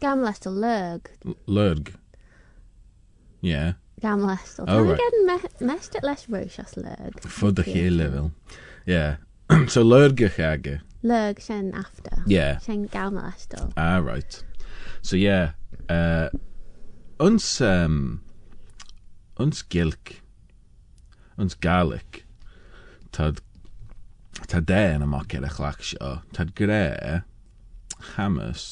Gam 0.00 0.22
leis 0.22 0.46
o 0.46 0.52
lurg. 0.52 1.10
Lurg. 1.48 1.94
Yeah. 3.40 3.72
Gam 4.00 4.22
leis 4.22 4.54
o. 4.60 4.62
Oh, 4.62 4.66
Tam 4.66 4.88
right. 4.88 5.00
gen 5.02 5.26
me, 5.26 5.38
mest 5.72 5.94
it 5.96 6.04
leis 6.04 6.26
roish 6.30 6.60
os 6.62 6.76
lurg. 6.78 7.18
Fud 7.26 7.58
a 7.58 7.64
chéle 7.66 8.06
vil. 8.12 8.30
Yeah. 8.86 9.16
so 9.68 9.82
lurge 9.82 10.30
hage. 10.36 10.78
Lurg 11.02 11.40
shen 11.42 11.72
after. 11.74 12.22
Yeah. 12.26 12.58
Shen 12.58 12.86
gam 12.86 13.16
leis 13.16 13.46
do. 13.46 13.70
Ah, 13.76 13.98
right. 13.98 14.42
So 15.02 15.16
yeah, 15.16 15.52
uh, 15.88 16.28
ons 17.22 17.46
um, 17.62 17.98
ons 19.38 19.62
gilk, 19.70 20.16
ons 21.38 21.56
Gaelic, 21.62 22.24
tad 23.14 23.40
tad 24.50 24.66
de 24.66 24.80
yn 24.96 25.04
y 25.04 25.08
moced 25.08 25.46
chlach 25.54 25.82
sio, 25.86 26.10
tad 26.34 26.52
gre, 26.58 27.22
hamus, 28.14 28.64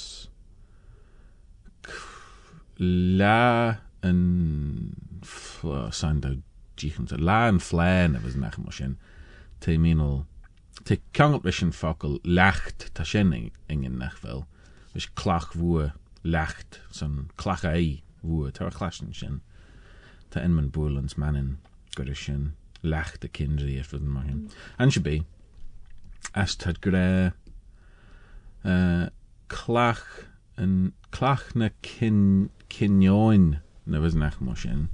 la 2.83 3.79
yn 4.03 4.23
sa'n 5.23 6.23
da 6.25 6.35
so 6.83 7.19
la 7.23 7.45
yn 7.47 7.61
flen 7.63 8.17
y 8.19 8.23
fys 8.25 8.39
nach 8.43 8.59
mo 8.59 8.75
sin, 8.75 8.97
te 9.63 9.77
minol, 9.79 10.25
te 10.83 10.99
kangelt 11.15 11.47
vis 11.47 11.63
yn 11.63 11.71
fokkel 11.77 12.19
lacht 12.27 12.89
ta 12.97 13.07
sin 13.07 13.31
ingen 13.71 14.01
nach 14.03 14.19
fel, 14.19 14.47
vis 14.97 15.07
lacht, 16.23 16.81
son 16.91 17.31
klach 17.37 17.65
ei 17.67 18.03
woe, 18.23 18.51
ta 18.51 18.71
klaschen 18.71 19.15
sin, 19.15 19.41
ta 20.31 20.41
en 20.41 20.55
men 20.55 20.71
boelens 20.71 21.15
mannen, 21.15 21.59
gudde 21.97 22.15
sin, 22.15 22.53
lacht 22.83 23.21
de 23.21 23.29
kindri 23.29 23.79
if 23.79 23.91
het 23.91 24.03
maken. 24.03 24.51
En 24.77 24.91
je 24.91 25.01
be, 25.01 25.23
as 26.33 26.57
tad 26.57 26.81
gre, 26.81 27.33
uh, 28.65 29.07
klach, 29.47 30.29
en 30.55 30.93
klach 31.11 31.55
na 31.55 31.71
kin, 31.81 32.51
kinjoin, 32.69 33.61
na 33.85 34.01
was 34.01 34.15
nach 34.15 34.41
mo 34.41 34.55
sin, 34.55 34.89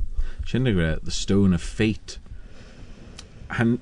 sin 0.45 0.65
de 0.65 0.73
gre, 0.73 0.99
the 1.03 1.11
stone 1.11 1.55
of 1.55 1.63
fate, 1.63 2.19
han, 3.47 3.79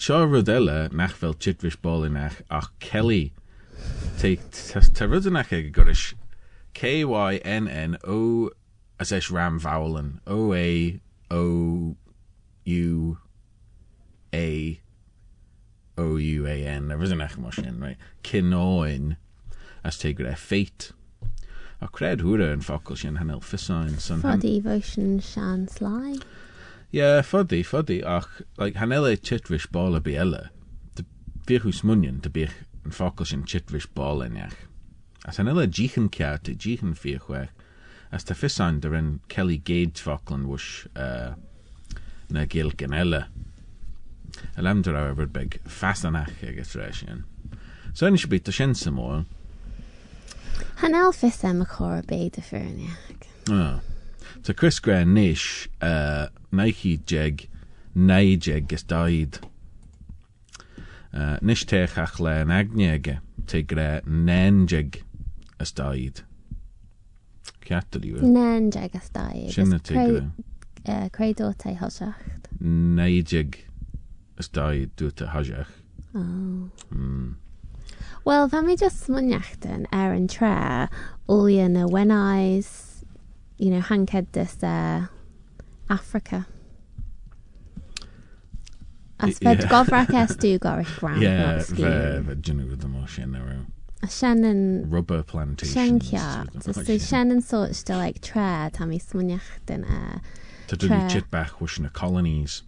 Seo 0.00 0.24
rudile 0.24 0.90
nach 0.92 1.12
fel 1.12 1.34
chitvish 1.34 1.76
bólinach 1.76 2.40
ach 2.48 2.70
Kelly 2.80 3.34
te 4.18 4.38
te 6.74 7.02
rudanach 7.02 7.14
ag 7.14 7.40
goris 7.40 7.42
K-Y-N-N-O 7.42 8.50
as 8.98 9.12
eis 9.12 9.30
ram 9.30 9.60
vowelen 9.60 10.20
O-A-O-U 10.26 10.98
A 14.34 14.80
O-U-A-N 15.98 16.88
na 16.88 16.94
rudanach 16.94 17.38
mar 17.38 17.52
sin 17.52 17.80
right? 17.80 17.98
Kinoin. 18.22 19.16
As 19.84 19.98
te 19.98 20.12
gre 20.12 20.34
fate. 20.34 20.92
A 21.80 21.88
cred 21.88 22.20
húra 22.20 22.52
an 22.52 22.60
focail 22.60 22.96
sin 22.98 23.16
hanel 23.16 23.42
Fodi 24.20 24.62
votion 24.62 25.20
shan 25.20 25.68
sly. 25.68 26.18
Ja, 26.90 27.22
foddy, 27.22 27.62
foddy, 27.62 28.02
ach, 28.04 28.42
like, 28.58 28.74
hanelle 28.74 29.16
chitvish 29.16 29.70
ball 29.70 29.94
a 29.94 30.00
biella. 30.00 30.50
De 30.94 31.04
virus 31.46 31.82
munien, 31.82 32.20
de 32.20 32.28
bich 32.28 32.52
een 32.84 32.92
fokkel 32.92 33.26
sin 33.26 33.44
chitvish 33.44 33.86
ball 33.94 34.22
en 34.22 34.34
As 35.26 35.36
hanelle 35.36 35.66
jichen 35.66 36.10
kia 36.10 36.38
te 36.38 36.54
jichen 36.54 36.94
virchwech, 36.94 37.50
as 38.12 38.24
fissan 38.34 38.80
der 38.80 38.94
en 38.94 39.20
Kelly 39.28 39.58
Gage 39.58 40.00
foklen 40.00 40.46
wush, 40.46 40.86
uh, 40.96 41.34
na 42.30 42.44
our 44.96 45.26
beg 45.26 45.60
fastanach 45.66 46.42
ag 46.42 46.56
etreshin. 46.56 47.24
So 47.92 48.06
en 48.06 48.16
should 48.16 48.30
be 48.30 48.40
shin 48.52 48.74
some 48.74 48.94
more. 48.94 49.26
Han 50.76 50.92
elfis 50.92 51.44
em 51.44 51.60
a 51.62 51.66
chor 51.66 52.02
de 52.30 52.40
furniak. 52.40 53.26
Oh. 53.48 53.80
So 54.42 54.52
Chris 54.54 54.80
uh, 55.82 56.28
jeg, 57.06 57.48
nei 57.94 58.38
jeg 58.40 58.68
gus 58.68 58.82
daid. 58.82 59.40
Uh, 61.12 61.38
nish 61.42 61.66
techach 61.66 62.20
le 62.20 62.40
an 62.40 62.48
agnege, 62.48 63.18
te 63.46 63.62
jeg 65.60 65.66
as 65.66 65.72
daid. 65.76 66.22
Ciatal 67.66 68.04
yw. 68.04 68.20
Nen 68.24 68.70
jagas 68.72 69.10
dau. 69.12 69.48
Sinna 69.52 69.78
te 69.78 69.94
gre. 69.94 70.30
Credo 71.12 71.52
te 71.52 71.74
hosacht. 71.76 72.48
Nei 72.60 73.20
jeg 73.22 73.66
as 74.40 74.48
daid 74.48 74.94
dwi 74.96 75.10
te 75.12 75.26
hajach. 75.26 75.68
Oh. 76.14 76.70
Mm. 76.90 77.36
Wel, 78.24 78.48
fan 78.48 78.66
mi 78.66 78.74
just 78.76 79.04
smwniachten 79.06 79.86
er 79.92 80.12
yn 80.16 80.26
tre, 80.28 80.88
ulian 81.30 81.76
y 81.78 81.84
wenais, 81.88 83.04
you 83.58 83.70
know, 83.70 83.80
hanked 83.80 84.32
this 84.32 84.56
uh, 84.62 85.06
Africa. 85.88 86.46
As 89.20 89.28
Y- 89.28 89.44
fed 89.44 89.60
yeah. 89.60 89.68
gofrac 89.70 90.10
es 90.14 90.36
du 90.36 90.58
gorich 90.58 90.98
ground 90.98 91.22
Yeah, 91.22 91.56
not 91.56 91.62
fe, 91.66 91.74
ski. 91.74 91.82
fe 92.26 92.34
dyn 92.40 92.60
nhw 92.64 92.76
ddim 92.80 92.96
o 92.96 93.06
sien 93.06 93.34
ar 93.36 93.50
A 93.52 93.58
Shannon 94.08 94.88
rubber 94.88 95.22
plantations. 95.22 95.74
Shenkia. 95.76 96.62
So, 96.62 96.72
so 96.72 96.98
Shannon 96.98 97.42
sort 97.42 97.74
still 97.74 97.98
like 97.98 98.20
tre, 98.20 98.70
tam 98.72 98.90
i 98.92 98.98
smwniachten 98.98 99.84
er. 99.84 100.20
Ta 100.68 100.76
dyn 100.76 100.90
ni 100.90 101.00
tre. 101.00 101.08
chit 101.08 101.30
bach 101.30 101.60
wish 101.60 101.78
na 101.78 101.88
colonies. 101.88 102.62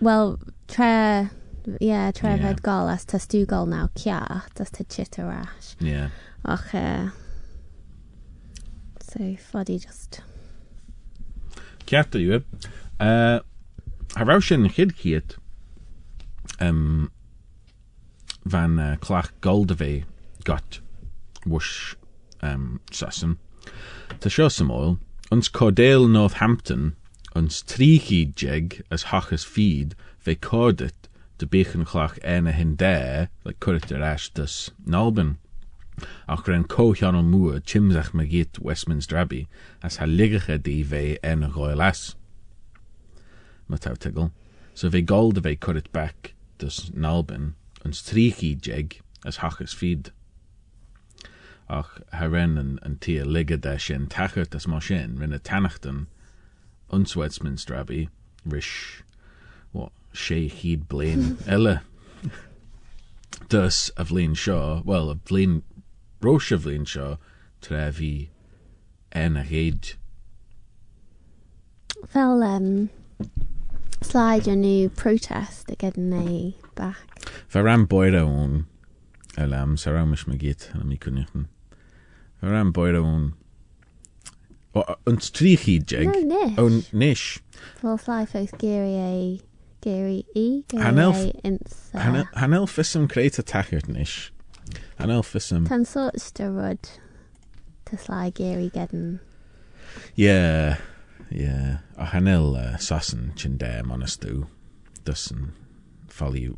Well, 0.00 0.38
tre, 0.68 1.28
yeah, 1.80 2.10
tre 2.10 2.30
Yeah. 2.30 2.42
fed 2.42 2.62
gol 2.62 2.88
as 2.88 3.04
tas 3.04 3.26
du 3.26 3.44
gol 3.46 3.66
now 3.66 3.90
kia, 3.94 4.44
tas 4.54 4.70
te 4.70 4.84
chitter 4.84 5.26
rash. 5.26 5.76
Yeah. 5.78 6.08
Och, 6.44 6.74
uh, 6.74 7.10
so 9.00 9.36
foddy 9.36 9.78
just... 9.78 10.22
Ciatal 11.86 12.20
yw. 12.20 12.44
Uh, 12.98 13.40
Harraw 14.16 14.40
sin 14.40 14.68
chyd 14.68 14.92
ciat 14.96 15.36
um, 16.60 17.10
van 18.44 18.78
uh, 18.78 18.96
clach 18.96 19.32
Got 20.44 20.80
wush 21.46 21.96
um, 22.40 22.80
sassen. 22.90 23.36
Ta 24.20 24.28
seo 24.28 24.50
sam 24.50 24.70
oil, 24.70 24.98
ons 25.30 25.48
Cordale 25.48 26.08
Northampton, 26.08 26.94
ons 27.34 27.62
trichi 27.62 28.32
jeg 28.36 28.82
as 28.90 29.04
hachas 29.04 29.44
feed, 29.46 29.94
fe 30.18 30.34
cordit 30.34 31.08
de 31.38 31.46
bechen 31.46 31.84
clach 31.84 32.18
ene 32.24 32.52
hin 32.52 32.76
de, 32.76 33.28
like 33.44 33.58
currit 33.60 33.90
er 33.90 34.02
ash 34.02 34.28
dus 34.30 34.70
Nalben. 34.86 35.38
Ach 36.28 36.46
ren 36.46 36.64
cochian 36.64 37.16
o 37.16 37.22
moer 37.22 37.60
chimzach 37.60 38.12
me 38.14 38.46
Westminster 38.60 39.16
Abbey 39.16 39.48
as 39.82 39.96
ha 39.96 40.06
liggige 40.06 40.62
di 40.62 40.82
ve 40.82 41.18
en 41.22 41.50
royal 41.52 41.82
as. 41.82 42.14
Ma. 43.68 43.76
So 44.74 44.88
ve 44.88 45.02
gold 45.02 45.42
ve 45.42 45.56
currit 45.56 45.90
back 45.92 46.34
dus 46.58 46.90
Nalben, 46.94 47.54
ons 47.84 48.02
trichi 48.02 48.56
jeg 48.66 49.00
as 49.24 49.38
hachas 49.38 49.74
feed. 49.74 50.12
ach 51.68 52.00
harennen 52.12 52.78
an 52.82 52.96
tí 53.00 53.22
ligad 53.24 53.66
sin 53.80 54.06
tachart 54.06 54.54
as 54.54 54.66
mar 54.66 54.80
sin 54.80 55.16
rinne 55.18 55.38
tanachtan 55.38 56.06
unswesminster 56.90 57.74
Abbey 57.74 58.08
ris 58.44 59.02
wat 59.72 59.92
sé 60.12 60.48
híd 60.50 60.86
bliin 60.88 61.36
eile. 61.56 61.80
Dus 63.48 63.90
a 63.96 64.04
bhlín 64.04 64.36
seo 64.36 64.84
well 64.84 65.10
a 65.10 65.14
blin 65.14 65.62
brose 66.20 66.58
bhlín 66.64 66.86
seo 66.86 67.18
tre 67.60 67.90
hí 67.98 68.28
en 69.12 69.36
a 69.36 69.42
héad. 69.42 69.94
Well 72.14 72.42
um, 72.42 72.90
sláid 74.00 74.50
anú 74.50 74.94
protest 74.94 75.70
a 75.70 75.76
get 75.76 75.96
mé 75.96 76.54
back. 76.74 77.24
Fer 77.48 77.68
an 77.68 77.86
boid 77.86 78.14
aún 78.14 78.66
a 79.36 79.46
lam 79.46 79.76
sa 79.76 79.90
ra 79.90 80.04
mis 80.04 80.26
me 80.26 80.36
ón 83.04 83.32
an 85.06 85.18
stríchi 85.18 85.78
jeg 85.84 86.06
No, 86.06 86.12
nish. 86.22 86.56
ó 86.58 86.92
nish 86.92 87.38
Fel 87.80 87.98
slide 87.98 88.28
fos 88.28 88.50
Gary 88.58 88.96
A. 88.96 89.40
Gary 89.80 90.24
E. 90.34 90.62
Gary 90.68 90.82
Han 90.82 90.98
elf- 90.98 91.16
A. 91.16 91.32
Insa. 91.44 92.26
Han 92.34 92.52
el 92.54 92.66
fissam 92.66 93.08
creit 93.08 93.38
a 93.38 93.42
tachert 93.42 93.88
nish. 93.88 94.32
Han 94.98 95.10
el 95.10 95.22
fissam 95.22 95.66
Tan 95.68 95.84
sort 95.84 96.14
styrwyd 96.16 96.90
to 97.84 97.96
slide 97.98 98.34
Gary 98.34 98.70
gedyn. 98.70 99.20
Yeah, 100.16 100.78
yeah. 101.30 101.78
A 101.96 102.06
han 102.06 102.26
el 102.28 102.56
uh, 102.56 102.76
chin 103.36 103.58
der 103.58 103.82
monastú 103.84 104.46
dussen 105.04 105.52
falli 106.08 106.48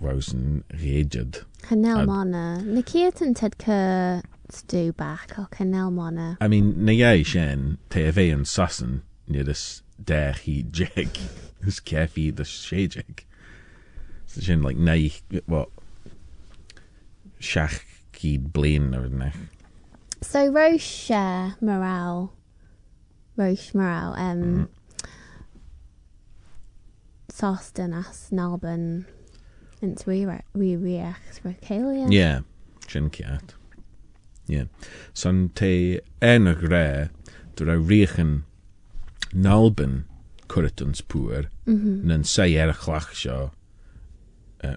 rosen 0.00 0.64
réjad. 0.70 1.44
Canel 1.62 2.00
Ad- 2.00 2.06
Mona. 2.06 2.60
Nikiat 2.62 3.22
yn 3.24 3.34
tyd 3.34 3.56
cy 3.62 4.22
stu 4.52 4.92
back 4.92 5.34
Canel 5.50 5.90
Mona. 5.92 6.36
I 6.40 6.48
mean, 6.48 6.84
na 6.84 6.92
jij 6.92 7.24
shen 7.24 7.78
te 7.90 8.10
ve 8.10 8.30
an 8.30 8.44
sassen 8.44 9.02
nidus 9.28 9.82
der 10.02 10.32
hi 10.32 10.64
jeg. 10.72 11.08
Hus 11.64 11.80
kefi 11.88 12.34
the 12.34 12.44
shejeg. 12.44 13.24
So 14.26 14.40
shin 14.40 14.62
like 14.62 14.76
nei 14.76 15.12
what 15.46 15.68
Shach 17.40 17.80
ki 18.12 18.38
blain 18.38 18.94
or 18.94 19.08
nech. 19.08 19.34
So 20.22 20.48
Roche 20.50 21.54
Morale. 21.60 22.32
Roche 23.36 23.74
Morale. 23.74 24.14
Um, 24.16 24.68
Soston 27.28 27.92
as 27.92 28.30
Nalban. 28.32 29.04
Ins 29.82 30.06
we 30.06 30.26
we 30.54 30.76
react 30.76 31.42
Rocalia. 31.44 32.10
Yeah, 32.10 32.40
kiat. 33.10 33.54
Yeah. 34.48 34.64
Son 35.12 35.50
te 35.54 36.00
enig 36.22 36.62
ré 36.70 37.10
dur 37.56 37.68
a 37.70 37.76
richen 37.78 38.44
nalben 39.34 40.04
curritons 40.48 41.02
poer 41.02 41.50
nan 41.66 42.22
sei 42.24 42.54
er 42.56 42.72
chlach 42.72 43.10
seo 43.14 43.50
uh, 44.64 44.74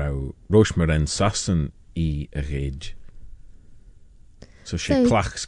au 0.00 0.34
roosmer 0.50 0.90
en 0.90 1.06
sassen 1.06 1.70
i 1.96 2.28
a 2.34 2.42
réid. 2.42 2.92
So 4.64 4.76
sé 4.76 5.04
So- 5.04 5.06
clach 5.08 5.38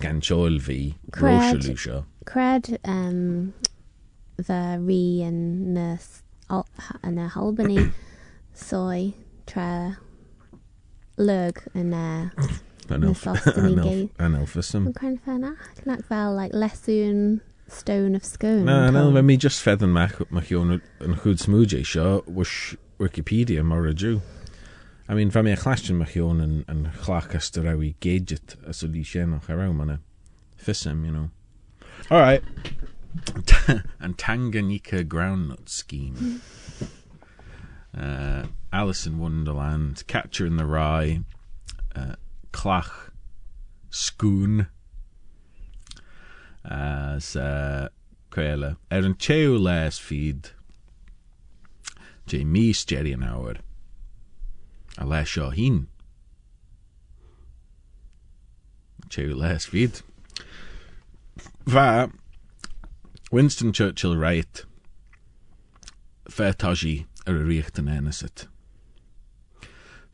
vi 0.61 0.95
Cred- 1.11 1.53
rooselu 1.53 1.77
seo. 1.77 2.05
Cred 2.25 2.79
um, 2.85 3.53
the 4.37 4.79
re 4.81 5.23
and 5.23 5.77
the 5.77 5.99
and 7.03 7.19
the 7.19 7.31
Albany 7.37 7.91
soy 8.61 9.15
tra 9.47 9.97
lug 11.17 11.61
and 11.75 11.95
uh 11.95 12.29
An 12.91 13.03
Na 13.03 13.07
elf 13.09 13.23
sostan 13.25 13.65
i 13.69 13.71
an 13.71 13.79
elf 13.79 13.87
gyd. 13.87 14.11
an 14.19 14.35
elfism. 14.35 14.93
kind 14.95 15.19
of 15.19 15.23
fan 15.25 15.45
ac 15.45 16.03
fel 16.09 16.35
like 16.35 16.53
lesson 16.53 17.41
stone 17.69 18.17
of 18.17 18.25
scone 18.25 18.65
Na 18.65 18.87
an 18.89 18.95
call. 18.95 19.17
elf 19.17 19.25
mi 19.25 19.37
just 19.37 19.63
fedden 19.65 19.91
mach 19.93 20.21
mach 20.31 20.51
yon 20.51 20.81
an 21.01 21.15
chud 21.23 21.39
smooje 21.45 21.81
seo 21.87 22.27
was 22.27 22.77
Wikipedia 22.99 23.65
mar 23.65 23.87
a 23.87 23.95
Jew. 23.95 24.21
I 25.09 25.15
mean, 25.15 25.31
fa 25.31 25.43
mi 25.43 25.53
a 25.53 25.57
chlastion 25.57 25.97
mach 25.97 26.15
yon 26.17 26.41
an, 26.41 26.65
an 26.69 26.93
chlach 27.03 27.35
as 27.35 27.49
dy 27.51 27.61
rawi 27.63 27.95
gadget 28.01 28.57
as 28.67 28.83
o 28.85 28.87
li 28.89 29.03
sien 29.05 29.33
o'ch 29.35 29.49
araw 29.49 29.73
man 29.73 30.01
Fissem, 30.63 31.07
you 31.07 31.13
know. 31.13 31.31
Alright. 32.11 32.43
and 34.01 34.19
Tanganyika 34.19 35.05
groundnut 35.05 35.69
scheme. 35.69 36.43
uh, 37.97 38.47
Alice 38.73 39.07
in 39.07 39.19
Wonderland, 39.19 40.05
Catcher 40.07 40.47
in 40.47 40.57
the 40.57 40.67
Rye, 40.67 41.21
uh, 41.95 42.15
Clach, 42.53 43.11
Schoon, 43.91 44.69
as 46.65 47.37
uh, 47.37 47.89
Creile. 48.31 48.77
Er 48.93 48.99
an 48.99 49.15
teo 49.15 49.59
feed, 49.91 50.51
J 52.27 52.45
mis 52.45 52.85
Jerry 52.85 53.13
a 53.13 55.05
les 55.05 55.29
seo 55.29 55.51
les 59.35 59.65
feed. 59.65 60.03
Va, 61.67 62.11
Winston 63.33 63.73
Churchill 63.73 64.17
right, 64.17 64.65
Fairtaji 66.29 67.07
ar 67.27 67.35
a 67.37 67.45
riocht 67.45 67.79
an 67.79 67.89
enasit. 67.89 68.47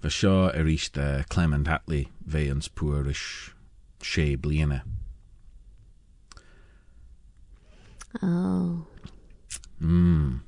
Fa 0.02 0.08
seo 0.10 0.50
uh, 0.98 1.22
Clement 1.28 1.66
Attlee 1.68 2.08
fe 2.28 2.48
ans 2.50 2.68
sé 4.00 4.36
bliana. 4.36 4.82
oh 8.22 8.86
Mm. 9.82 10.40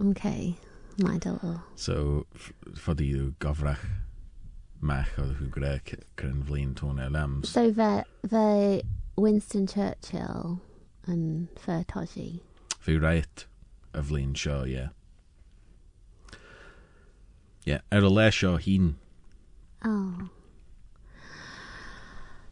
okay 0.00 0.56
my 0.98 1.12
little 1.14 1.62
So, 1.76 2.26
f- 2.34 2.52
fod 2.74 3.00
i 3.00 3.06
yw 3.14 3.28
gofrach 3.44 3.84
oedd 5.22 5.36
hw 5.38 5.46
gre 5.54 5.70
cryn 6.18 6.40
flin 6.48 6.72
tôn 6.74 6.98
e 6.98 7.06
lams. 7.08 7.48
so 7.52 7.70
the 8.24 8.82
Winston 9.16 9.68
Churchill 9.68 10.58
and 11.06 11.48
Fertoji 11.54 12.40
Fi 12.80 12.98
reit 12.98 13.46
y 13.94 14.02
flin 14.02 14.34
sio, 14.34 14.64
ie. 14.66 14.88
Ie, 17.66 17.78
er 17.90 18.02
y 18.02 18.08
le 18.10 18.30
sio 18.32 18.56
hun. 18.58 18.96
oh 19.84 20.28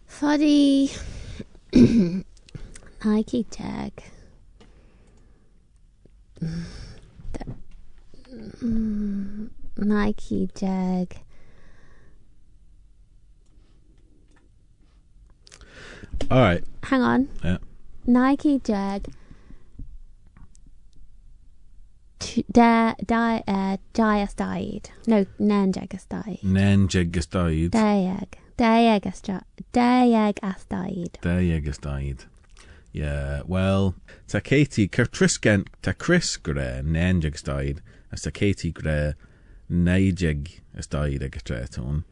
Foddy 0.06 0.90
Nike 3.04 3.42
tag. 3.50 3.92
Mm, 8.62 9.50
Nike 9.76 10.48
jag 10.60 11.24
Alright, 16.30 16.64
hang 16.84 17.02
on. 17.02 17.28
Yeah. 17.42 17.58
Nike 18.06 18.60
jag 18.64 19.06
T- 22.20 22.44
da 22.52 22.94
da 23.04 23.40
uh 23.48 23.76
Dias 23.92 24.34
died 24.34 24.90
no 25.06 25.24
Nan 25.38 25.72
Jagas 25.72 26.06
died 26.08 26.42
nen 26.44 26.86
jeg 26.92 27.12
gysdaid. 27.12 27.72
Diag 27.72 28.36
Diag 28.60 29.06
as 29.06 29.22
Diag 29.72 30.38
as 30.42 30.66
died 30.68 31.18
Da 31.22 31.38
jeg 31.40 31.64
gysdaid. 31.64 32.26
Ie, 32.92 33.42
wel, 33.46 33.94
ta 34.26 34.40
Katie, 34.40 34.88
cyr 34.88 35.06
trisgen, 35.06 35.64
ta 35.80 35.92
Chris 35.92 36.36
gre 36.36 36.82
nen 36.82 37.22
jeg 37.22 37.36
gysdaid, 37.36 37.78
as 38.12 38.26
ta 38.26 38.30
Katie 38.30 38.72
gre 38.74 39.14
neidjeg 39.70 40.58
ysdaid 40.76 41.22
ag 41.22 41.38
y 41.38 41.44
tre 41.46 41.62
tôn. 41.70 42.02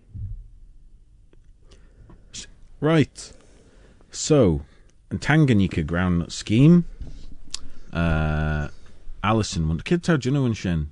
Right. 2.80 3.32
So, 4.10 4.62
yn 5.10 5.18
Tanganyika 5.18 5.82
groundnut 5.82 6.30
scheme, 6.32 6.84
uh, 7.92 8.68
Alison, 9.22 9.68
want 9.68 9.84
kid 9.84 10.06
you 10.24 10.30
know 10.30 10.46
yn 10.46 10.54
shen? 10.54 10.90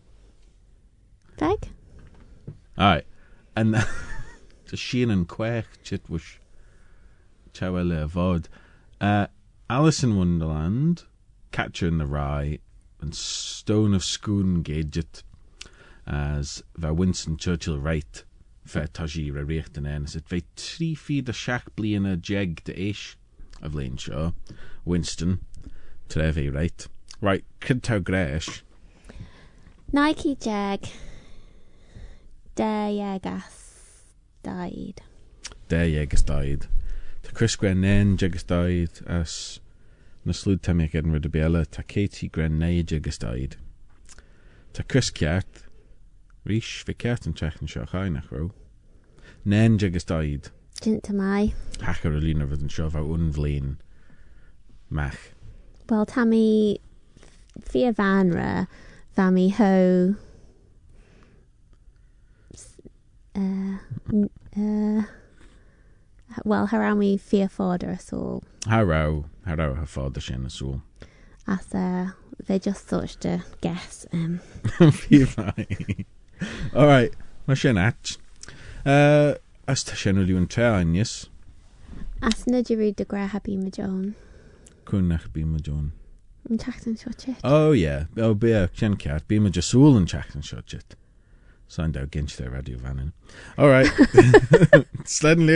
Beg 1.38 1.68
Alright. 2.78 3.06
And 3.54 3.74
to 4.66 4.76
Sheen 4.76 5.10
and 5.10 5.28
Quech, 5.28 5.64
chit 5.82 6.08
was 6.08 6.22
Chawele 7.52 8.06
Avod. 8.06 8.46
Uh, 9.00 9.28
Alice 9.70 10.02
in 10.02 10.16
Wonderland, 10.16 11.04
Catcher 11.52 11.86
in 11.86 11.98
the 11.98 12.06
Rye, 12.06 12.58
and 13.00 13.14
Stone 13.14 13.94
of 13.94 14.02
Schoon 14.02 14.62
Gadget 14.62 15.22
as 16.06 16.62
va 16.76 16.94
Winston 16.94 17.36
Churchill 17.36 17.78
right 17.78 18.24
fe 18.64 18.86
taji 18.92 19.30
ra 19.34 19.42
richt 19.42 19.78
yn 19.78 19.86
en 19.86 20.04
as 20.04 20.14
it 20.16 20.28
fe 20.28 20.42
tri 20.54 20.94
fi 20.94 21.20
de 21.20 21.32
blian 21.76 22.06
a 22.06 22.16
jeg 22.16 22.62
de 22.64 22.74
ish 22.88 23.16
of 23.62 23.74
Lane 23.74 23.96
Shaw 23.96 24.32
Winston 24.84 25.40
trefi 26.08 26.52
right 26.52 26.86
right 27.26 27.44
cyd 27.66 27.82
taw 27.82 27.98
gresh 27.98 28.62
Nike 29.92 30.36
jag 30.44 30.86
Diag 32.56 33.26
as 33.26 33.56
died. 34.44 35.02
De 35.68 35.80
jeg 35.92 36.14
ystod 36.14 36.68
ta 37.24 37.32
Chris 37.34 37.56
Gren 37.56 37.82
nen 37.82 38.14
jeg 38.20 38.38
ystod 38.38 39.02
as 39.06 39.60
na 40.24 40.32
slwyd 40.32 40.62
tam 40.62 40.80
ag 40.84 40.94
edyn 40.94 41.16
rydw 41.16 41.32
bela 41.34 41.64
ta 41.64 41.82
Katie 41.82 42.30
Gren 42.30 42.60
neu 42.62 42.78
jeg 42.78 43.10
ystod 43.10 43.58
ta 44.72 44.86
Chris 44.86 45.10
Ciart 45.10 45.66
Rhys 46.46 46.70
fe 46.86 46.94
Ciart 46.94 47.26
yn 47.26 47.34
trech 47.34 47.58
yn 47.58 47.74
sio 47.74 47.88
chai 47.90 48.06
nach 48.14 48.30
ro 48.30 48.52
nen 49.44 49.80
jeg 49.82 49.98
ystod 49.98 50.52
Jint 50.78 51.02
to 51.10 51.18
my 51.18 51.50
hachar 51.82 52.14
a 52.14 52.22
lína 52.22 52.46
fydd 52.46 52.68
yn 52.68 52.74
sio 52.78 52.86
fa 52.94 53.02
unflin 53.02 53.78
mach. 54.88 55.32
Wel, 55.90 56.06
tammy 56.06 56.78
fi 57.62 57.84
a 57.86 57.92
vanra, 57.92 58.66
fami 59.16 59.52
ho. 59.52 60.14
s- 62.54 62.80
Uh, 63.34 63.78
n- 64.12 64.30
uh, 64.56 65.02
well, 66.44 66.66
harami 66.68 67.18
fi 67.20 67.40
a 67.42 67.48
fodder 67.48 67.90
as 67.90 68.12
all. 68.12 68.42
Harrow, 68.66 69.26
harrow 69.44 69.74
her 69.74 69.86
father 69.86 70.20
sin 70.20 70.46
a 70.46 70.48
súl. 70.48 70.80
As 71.46 71.74
uh, 71.74 72.10
they 72.46 72.58
just 72.58 72.88
such 72.88 73.16
to 73.18 73.42
guess. 73.60 74.06
Um, 74.12 74.40
Fi 74.92 75.24
fai. 75.34 75.66
All 76.74 76.86
right, 76.86 77.12
ma 77.46 77.54
sin 77.54 77.78
at. 77.78 78.16
Uh, 78.84 79.34
as 79.68 79.84
ta 79.84 79.94
sin 79.94 80.16
uliwn 80.16 80.48
tre 80.48 80.64
anius, 80.64 81.28
as 82.22 82.46
na 82.46 82.62
di 82.62 82.74
read 82.76 82.96
the 82.96 83.04
gra 83.04 83.26
happy 83.26 83.56
ma 83.56 83.68
John. 83.68 84.14
cwnach 84.86 85.28
bí 85.32 85.44
ma 85.44 85.58
John. 85.58 85.92
Yn. 86.48 87.36
Oh 87.42 87.72
yeah, 87.72 88.04
oh 88.16 88.34
be 88.34 88.52
a 88.52 88.70
sin 88.74 88.96
ceart, 88.96 89.26
bí 89.26 89.40
ma 89.40 89.48
just 89.48 89.72
súl 89.72 89.96
an 89.96 90.06
chat 90.06 90.34
an 90.34 90.42
shot 90.42 90.74
Sa'n 91.68 91.92
daw 91.92 92.06
gynt 92.06 92.36
their 92.36 92.50
radio 92.50 92.78
fannin. 92.78 93.12
All 93.58 93.68
right. 93.68 93.90
Sled 95.04 95.38
and 95.38 95.48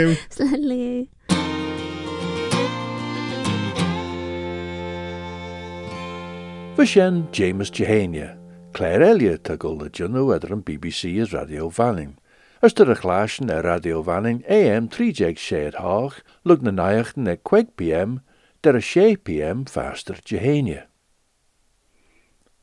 sin 6.86 7.28
James 7.30 7.70
Jehania, 7.70 8.38
Claire 8.72 9.02
Elliott 9.02 9.50
a 9.50 9.56
gol 9.56 9.76
na 9.76 9.88
djunno 9.92 10.30
edr 10.34 10.52
an 10.54 10.62
BBC 10.62 11.20
as 11.20 11.32
Radio 11.32 11.68
Vanning. 11.68 12.16
As 12.62 12.72
er 12.80 12.90
a 12.90 12.94
glaasjen 12.94 13.50
er 13.50 13.62
Radio 13.62 14.02
Vanning 14.02 14.42
AM 14.48 14.88
3 14.88 15.12
shed 15.36 15.74
haag, 15.74 16.22
lug 16.44 16.62
na 16.62 16.70
najachten 16.70 17.28
e 17.28 17.36
kweg 17.36 17.76
PM, 17.76 18.20
der 18.62 18.76
a 18.76 19.16
PM 19.16 19.64
faster 19.64 20.16
Jehania. 20.26 20.86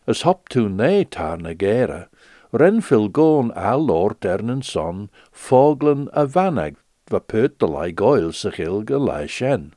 As 0.06 0.22
hop 0.22 0.48
toen 0.50 0.76
nee 0.76 1.06
tar 1.06 1.38
na 1.38 1.54
gera, 1.54 2.08
ren 2.52 2.82
fil 2.82 3.10
goon 3.10 3.52
al 3.52 3.86
lord 3.86 4.22
dernen 4.22 4.62
son, 4.62 5.10
foglen 5.32 6.08
a 6.14 6.28
vanag, 6.28 6.76
va 7.10 7.20
put 7.20 7.58
de 7.60 7.68
lai 7.68 7.92
goil 7.92 8.32
sich 8.32 8.60
ilge 8.60 9.00
lai 9.00 9.26
shen. 9.28 9.74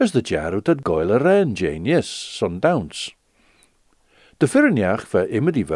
As 0.00 0.12
de 0.12 0.22
jarut 0.22 0.68
at 0.68 0.84
goil 0.84 1.12
a 1.12 1.18
ren 1.18 1.54
Jane, 1.54 1.84
yes, 1.84 2.08
son 2.08 2.60
downs. 2.60 3.12
De 4.38 4.46
fyrniach 4.46 5.04
fa 5.06 5.26
immer 5.28 5.52
die 5.52 5.66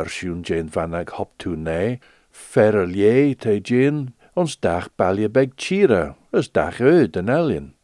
vanag 0.70 1.10
hop 1.18 1.36
toen 1.38 1.64
nee, 1.64 2.00
ferrelier 2.30 3.36
te 3.36 3.60
Jane, 3.60 4.14
ons 4.34 4.56
dag 4.56 4.88
balje 4.96 5.28
beg 5.28 5.54
chira, 5.56 6.16
as 6.32 6.48
dag 6.48 6.80
uit 6.80 7.12
den 7.12 7.28
elien. 7.28 7.74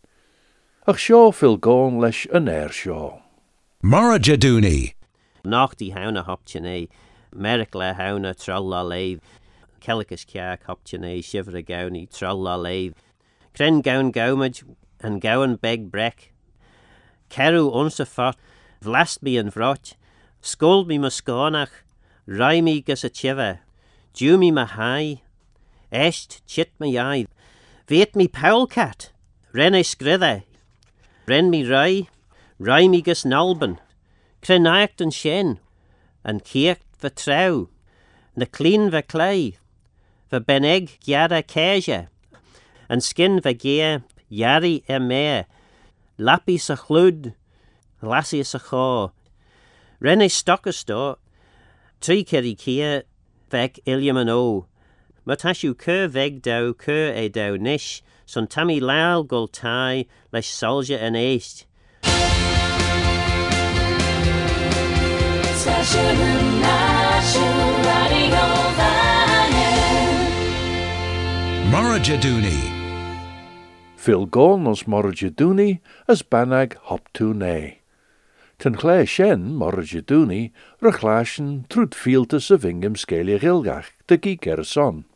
ach 0.89 0.97
seo 0.97 1.31
fil 1.37 1.59
gáin 1.59 1.99
leis 2.01 2.27
an 2.33 2.49
air 2.49 2.71
seo. 2.73 3.21
Mar 3.83 4.15
a 4.15 4.19
jeúní. 4.19 4.95
Nachtí 5.45 5.93
hena 5.93 6.25
haptinné, 6.25 6.89
Merric 7.31 7.75
le 7.75 7.93
hena 7.93 8.33
tralla 8.33 8.81
léh, 8.83 9.21
Kelicus 9.83 10.25
ceach 10.25 10.65
haptinné 10.65 11.21
sifar 11.21 11.59
a 11.59 11.63
gaí 11.63 12.09
tralla 12.09 12.57
léh. 12.57 12.95
Crenn 13.53 13.83
gaan 13.83 14.11
gaid 14.13 14.65
an 15.05 15.21
gaan 15.21 15.61
beg 15.61 15.91
brec. 15.91 16.33
Ceú 17.29 17.69
onsa 17.69 18.07
fat, 18.07 18.39
bhlast 18.81 19.21
bí 19.21 19.39
an 19.39 19.51
bhrát, 19.51 19.93
Scóil 20.41 20.87
mí 20.87 20.99
me 20.99 21.11
scánach, 21.11 21.85
raimí 22.27 22.83
gus 22.83 23.05
a 23.05 23.11
tiveh, 23.11 23.59
Dúmi 24.15 24.51
me 24.51 24.65
haid, 24.65 25.21
Eist 25.93 26.41
chit 26.47 26.73
me 26.81 26.95
jaid, 26.95 27.29
Viet 27.87 28.17
mi 28.17 28.27
pecat, 28.27 29.13
Renne 29.53 29.85
skridde, 29.85 30.48
skrithe, 31.29 31.37
Ren 31.37 31.51
me 31.51 31.65
rai, 31.65 32.09
Rai 32.59 32.89
me 32.89 33.03
gus 33.03 33.25
nalban, 33.25 33.79
Crenacht 34.43 35.01
an 35.01 35.11
shen, 35.11 35.59
an 36.25 36.41
keert 36.41 36.81
va 37.01 37.11
trau, 37.11 37.69
na 38.37 38.47
clean 38.47 38.91
va 38.91 39.03
clay, 39.03 39.57
va 40.31 40.41
beneg 40.41 40.99
giada 41.01 41.43
keja, 41.43 42.09
an 42.89 43.01
skin 43.01 43.41
va 43.41 43.53
gea 43.53 44.03
yari 44.31 44.83
e 44.89 44.99
mea, 44.99 45.45
lappy 46.19 46.59
sa 46.59 46.77
chlud, 46.77 47.35
lassie 48.03 48.45
sa 48.45 48.59
chaw. 48.59 49.11
Renne 50.01 50.31
stockers 50.31 50.85
do, 50.85 51.17
tri 52.01 52.25
keri 52.25 52.55
kia, 52.55 53.03
vec 53.51 53.81
ilium 53.87 54.17
an 54.17 54.29
o. 54.29 54.67
Matashu 55.27 55.77
cur 55.77 56.09
veg 56.09 56.41
dau 56.43 56.73
cur 56.73 57.13
e 57.13 57.29
dau 57.29 57.57
nish, 57.57 58.03
son 58.29 58.47
tammy 58.47 58.79
lal 58.79 59.25
gul 59.25 59.49
tai, 59.49 60.05
lesh 60.35 60.51
soldier 60.51 60.99
an 60.99 61.17
Vanning. 68.77 70.19
Morajadooni. 71.73 72.61
Fil 73.97 74.27
goon 74.27 74.67
ons 74.67 74.83
morrajaduni 74.85 75.81
as 76.07 76.23
banag 76.23 76.77
hop 76.93 77.09
to 77.15 77.33
nee. 77.33 77.79
Ten 78.59 78.75
chlé 78.75 79.09
shen 79.09 79.57
morrajaduni 79.57 80.53
rechlaasjen 80.83 81.67
trut 81.71 81.95
fieltes 81.95 82.51
of 82.51 82.69
ingem 82.69 82.95
skelie 82.95 83.41
gilgach 83.41 83.89
son. 84.65 85.08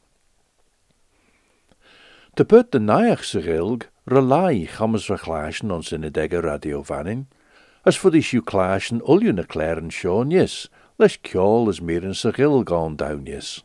Te 2.35 2.45
put 2.45 2.71
de 2.73 2.79
naachse 2.81 3.42
gilg 3.45 3.90
relai 4.09 4.64
gammes 4.64 5.11
rechlaasjen 5.12 5.71
ons 5.71 5.92
in 5.92 6.01
de 6.01 6.11
degge 6.11 6.40
radio 6.40 6.81
vanning, 6.83 7.27
as 7.85 7.99
voor 8.01 8.14
die 8.14 8.23
sjuklaasjen 8.25 9.03
ulju 9.05 9.35
na 9.37 9.45
klaren 9.45 9.92
sjón 9.92 10.33
yes, 10.33 10.71
les 10.97 11.18
kjol 11.21 11.68
is 11.68 11.83
meer 11.85 12.09
gilg 12.38 12.73
aan 12.73 12.97
down 12.97 13.29
yes. 13.29 13.61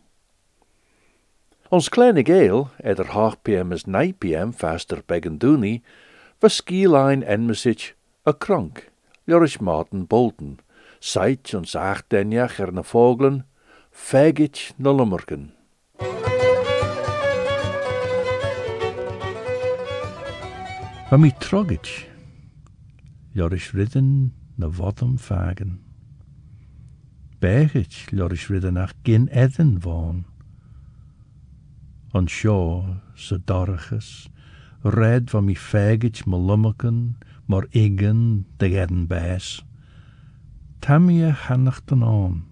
Ons 1.72 1.88
kleine 1.88 2.26
geel, 2.28 2.68
eder 2.84 3.16
half 3.16 3.40
pm 3.48 3.72
is 3.72 3.88
9 3.88 4.20
pm 4.20 4.52
faster 4.52 5.00
beggen 5.08 5.40
doenie, 5.40 5.82
was 6.44 6.60
skielijn 6.60 7.24
en 7.24 7.48
message 7.48 7.96
a 8.28 8.34
krank, 8.34 8.92
Joris 9.24 9.60
Martin 9.60 10.04
Bolton, 10.06 10.60
seit 11.00 11.54
ons 11.54 11.76
acht 11.76 12.10
denjach 12.12 12.60
er 12.60 12.74
na 12.74 12.84
vogelen, 12.84 13.46
fagit 13.92 14.74
na 14.76 14.92
lummerken. 14.92 15.57
Van 21.08 21.20
mi 21.20 21.32
trogit, 21.40 22.10
Joris 23.32 23.72
ridden 23.72 24.34
na 24.56 24.68
vodum 24.70 25.18
fagen. 25.18 25.80
Begit, 27.40 27.94
Joris 28.12 28.48
ridden 28.48 28.78
ach 28.78 28.92
gin 29.04 29.30
edden 29.30 29.80
vaan. 29.80 30.26
An 32.12 32.28
seo 32.28 33.00
sa 33.16 33.38
dorachas, 33.40 34.28
red 34.84 35.32
van 35.32 35.46
mi 35.46 35.56
fagit 35.56 36.26
me 36.26 36.36
lummaken, 36.36 37.16
mar 37.46 37.66
igen 37.72 38.46
de 38.58 38.70
gedden 38.70 39.08
bæs. 39.08 39.64
Tammy 40.80 41.24
a 41.24 41.32
hannachten 41.32 42.04
aan. 42.04 42.44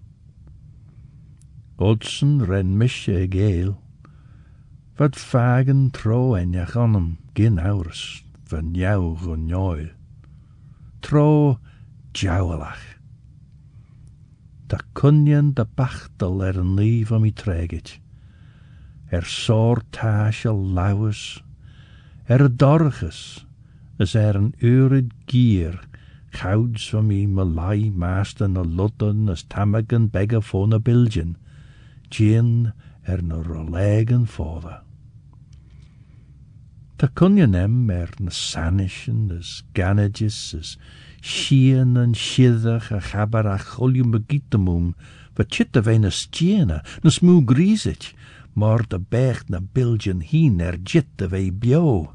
Odsen 1.75 2.45
ren 2.45 2.77
misje 2.77 3.25
geel, 3.29 3.75
wat 4.95 5.19
fagen 5.19 5.91
tro 5.91 6.35
en 6.35 6.51
ja 6.51 6.65
gannem, 6.65 7.17
gin 7.33 7.59
hours, 8.55 8.63
van 8.63 8.75
jou 8.75 9.17
gonjoil. 9.17 9.89
Tro 11.01 11.59
jowelach. 12.13 12.95
Da 14.67 14.79
kunjen 14.93 15.53
de 15.53 15.65
bachtel 15.75 16.43
er 16.43 16.57
een 16.57 16.73
lief 16.73 17.11
om 17.11 17.25
i. 17.25 17.33
Er 19.09 19.25
soor 19.25 19.81
tasje 19.89 20.53
lauwes, 20.53 21.43
er 22.25 22.49
dorges, 22.57 23.45
as 23.99 24.15
er 24.15 24.35
een 24.35 24.53
urid 24.59 25.11
gier, 25.25 25.79
gouds 26.29 26.89
van 26.89 27.07
mi 27.07 27.27
malai 27.27 27.91
maasten 27.91 28.53
na 28.53 28.63
lutten 28.63 29.29
as 29.29 29.45
tamagen 29.47 30.09
begge 30.09 30.41
van 30.41 30.73
a 30.73 30.79
bilgen, 30.79 31.35
gin 32.09 32.73
er 33.03 33.23
na 33.23 33.35
rolegen 33.35 34.27
fodder. 34.27 34.84
Ta 36.97 37.09
kunje 37.11 37.47
nem 37.47 37.89
er 37.89 38.09
na 38.19 38.31
sanischen, 38.31 39.29
as 39.37 39.63
ganages, 39.73 40.55
as 40.55 40.77
shien 41.21 41.97
en 41.97 42.13
shiddach 42.13 42.89
a 42.89 43.01
chabar 43.01 43.45
a 43.45 43.57
cholium 43.59 44.11
begitemum, 44.13 44.93
wat 45.35 45.51
chit 45.51 45.75
smoe 47.11 47.43
griesich, 47.43 48.13
maar 48.53 48.87
de 48.87 48.99
becht 48.99 49.49
na 49.49 49.59
bilgen 49.59 50.21
hien 50.21 50.61
er 50.61 50.77
jit 50.83 51.21
of 51.21 51.33
e 51.33 51.51
bio. 51.51 52.13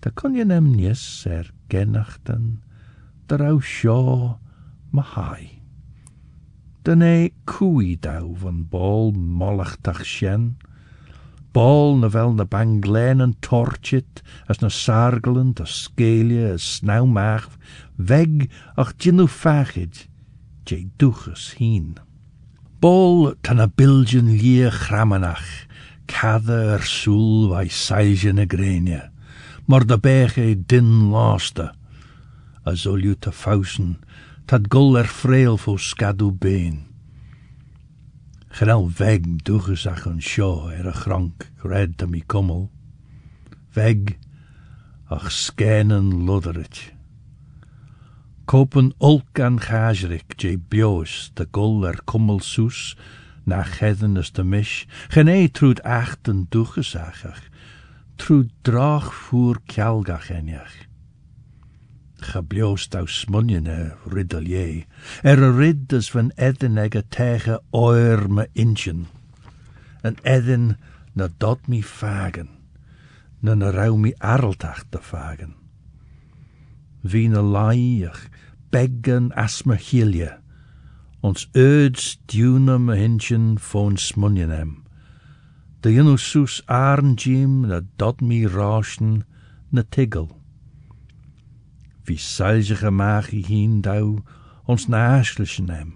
Ta 0.00 0.10
kunje 0.10 0.44
nem 0.44 0.70
nies 0.70 1.26
er 1.26 1.50
genachten, 1.68 2.62
der 3.26 3.42
au 3.42 3.58
sjo 3.58 4.38
ma 4.92 5.02
hai. 5.02 5.58
Den 6.84 7.02
e 7.02 7.32
koei 7.50 7.98
dau 7.98 8.36
van 8.38 8.62
bol 8.70 9.10
Bal 11.52 11.96
na 11.96 12.08
wel 12.08 12.32
na 12.32 12.44
banglen 12.44 13.20
en 13.20 13.34
torchit, 13.40 14.22
as 14.46 14.58
na 14.58 14.68
sargelen, 14.68 15.52
a 15.60 15.64
scalia, 15.64 16.52
as 16.52 16.80
maag, 17.06 17.48
weg 17.96 18.48
ach 18.74 18.94
ginnu 18.96 19.28
fachid, 19.28 20.08
je 20.64 20.88
duchus 20.96 21.54
heen. 21.58 21.98
Bol 22.80 23.34
tan 23.42 23.60
a 23.60 23.68
bilgen 23.68 24.32
lie 24.40 24.70
chramanach, 24.70 25.66
cadde 26.06 26.56
er 26.74 26.82
sailje 27.68 28.32
na 28.32 28.44
grenia, 28.48 29.10
maar 29.66 29.86
de 29.86 29.98
din 30.66 31.10
laste, 31.10 31.72
a 32.64 32.74
zolju 32.74 33.14
te 33.18 33.32
fausen, 33.32 33.98
tad 34.46 34.66
gul 34.68 34.96
er 34.98 35.06
freel 35.06 35.58
fo 35.58 35.76
skadu 35.76 36.32
been. 36.32 36.91
Genel 38.52 38.90
weg 38.96 39.20
doegezag 39.20 40.04
een 40.04 40.22
show 40.22 40.68
er 40.68 40.86
a 40.86 40.92
grank, 40.92 41.50
red 41.62 42.02
am 42.02 42.12
i 42.14 42.20
kummel. 42.26 42.66
Weg, 43.72 44.18
ach 45.08 45.30
skenen 45.32 46.24
lodderet. 46.24 46.92
Kopen 48.44 48.92
olk 48.98 49.40
an 49.40 49.56
gajerik, 49.60 50.36
je 50.36 50.58
bios, 50.58 51.30
de 51.34 51.48
gul 51.50 51.86
er 51.86 52.02
kummel 52.04 52.40
soes, 52.40 52.92
na 53.48 53.62
gedden 53.62 54.16
is 54.20 54.32
de 54.32 54.44
mish, 54.44 54.84
gene 55.08 55.50
trud 55.50 55.80
achten 55.82 56.46
doegezagach, 56.48 57.48
trud 58.16 58.52
draag 58.62 59.14
voer 59.14 59.64
kjalgach 59.64 60.28
enjach. 60.30 60.76
Gebloost 62.22 62.94
au 62.94 63.06
smunjene 63.06 63.92
riddelier, 64.06 64.86
er 65.22 65.42
a 65.42 65.50
rid 65.50 65.92
as 65.92 66.10
van 66.14 66.30
edden 66.36 66.78
eg 66.78 66.94
a 66.96 67.02
tege 67.10 67.58
oer 67.74 68.28
me 68.30 68.46
inchen. 68.52 69.06
En 70.06 70.16
edden 70.22 70.76
na 71.12 71.28
dat 71.38 71.66
mi 71.68 71.82
fagen, 71.82 72.48
na 73.40 73.54
na 73.54 73.70
rauw 73.70 73.96
mi 73.96 74.12
arltach 74.18 74.84
te 74.90 74.98
fagen. 75.02 75.54
Wie 77.02 77.28
na 77.28 77.42
laaiach, 77.42 78.28
beggen 78.70 79.32
as 79.34 79.62
me 79.66 79.76
hilje, 79.76 80.30
ons 81.20 81.48
uds 81.54 82.18
dune 82.26 82.78
me 82.78 82.96
hinchen 82.96 83.58
foon 83.58 83.96
smunjenem. 83.96 84.82
De 85.82 85.90
jenu 85.90 86.16
soes 86.18 86.62
aren 86.66 87.14
jim 87.14 87.66
na 87.66 87.80
dat 87.96 88.20
mi 88.20 88.46
rauschen 88.46 89.24
na 89.70 89.82
tigel. 89.88 90.30
Wie 92.04 92.18
salzige 92.18 92.90
magi 92.90 93.42
hien 93.46 93.80
dau 93.82 94.22
ons 94.66 94.88
naaslichen 94.88 95.70
hem. 95.70 95.92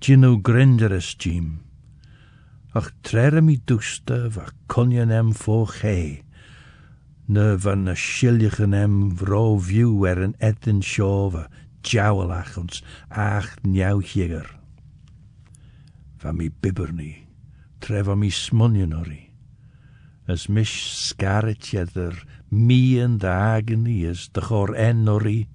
Ginu 0.00 0.40
grinderes 0.42 1.14
jim. 1.18 1.62
Ach 2.74 2.90
trere 3.02 3.40
mi 3.40 3.56
duste 3.64 4.28
wa 4.34 4.48
konjen 4.66 5.08
hem 5.08 5.34
voor 5.34 5.68
gij. 5.68 6.24
Ne 7.26 7.58
van 7.58 7.82
na 7.82 7.94
schiljigen 7.94 8.72
hem 8.72 9.16
vro 9.16 9.58
view 9.58 10.04
er 10.04 10.18
een 10.18 10.34
etten 10.38 10.82
sjove, 10.82 11.48
jowelach 11.80 12.56
ons 12.58 12.82
ach 13.08 13.54
njau 13.62 14.02
hieger. 14.04 14.48
Van 16.16 16.36
mi 16.36 16.50
bibberni, 16.50 17.26
tre 17.78 18.04
van 18.04 18.18
mi 18.18 18.30
smunjenori. 18.30 19.30
As 20.26 20.46
mish 20.48 20.88
scarret 20.88 21.66
jeder 21.66 22.16
mien 22.54 23.18
de 23.18 23.28
agony 23.28 24.06
de 24.32 24.40
chor 24.40 24.74
enori. 24.74 25.48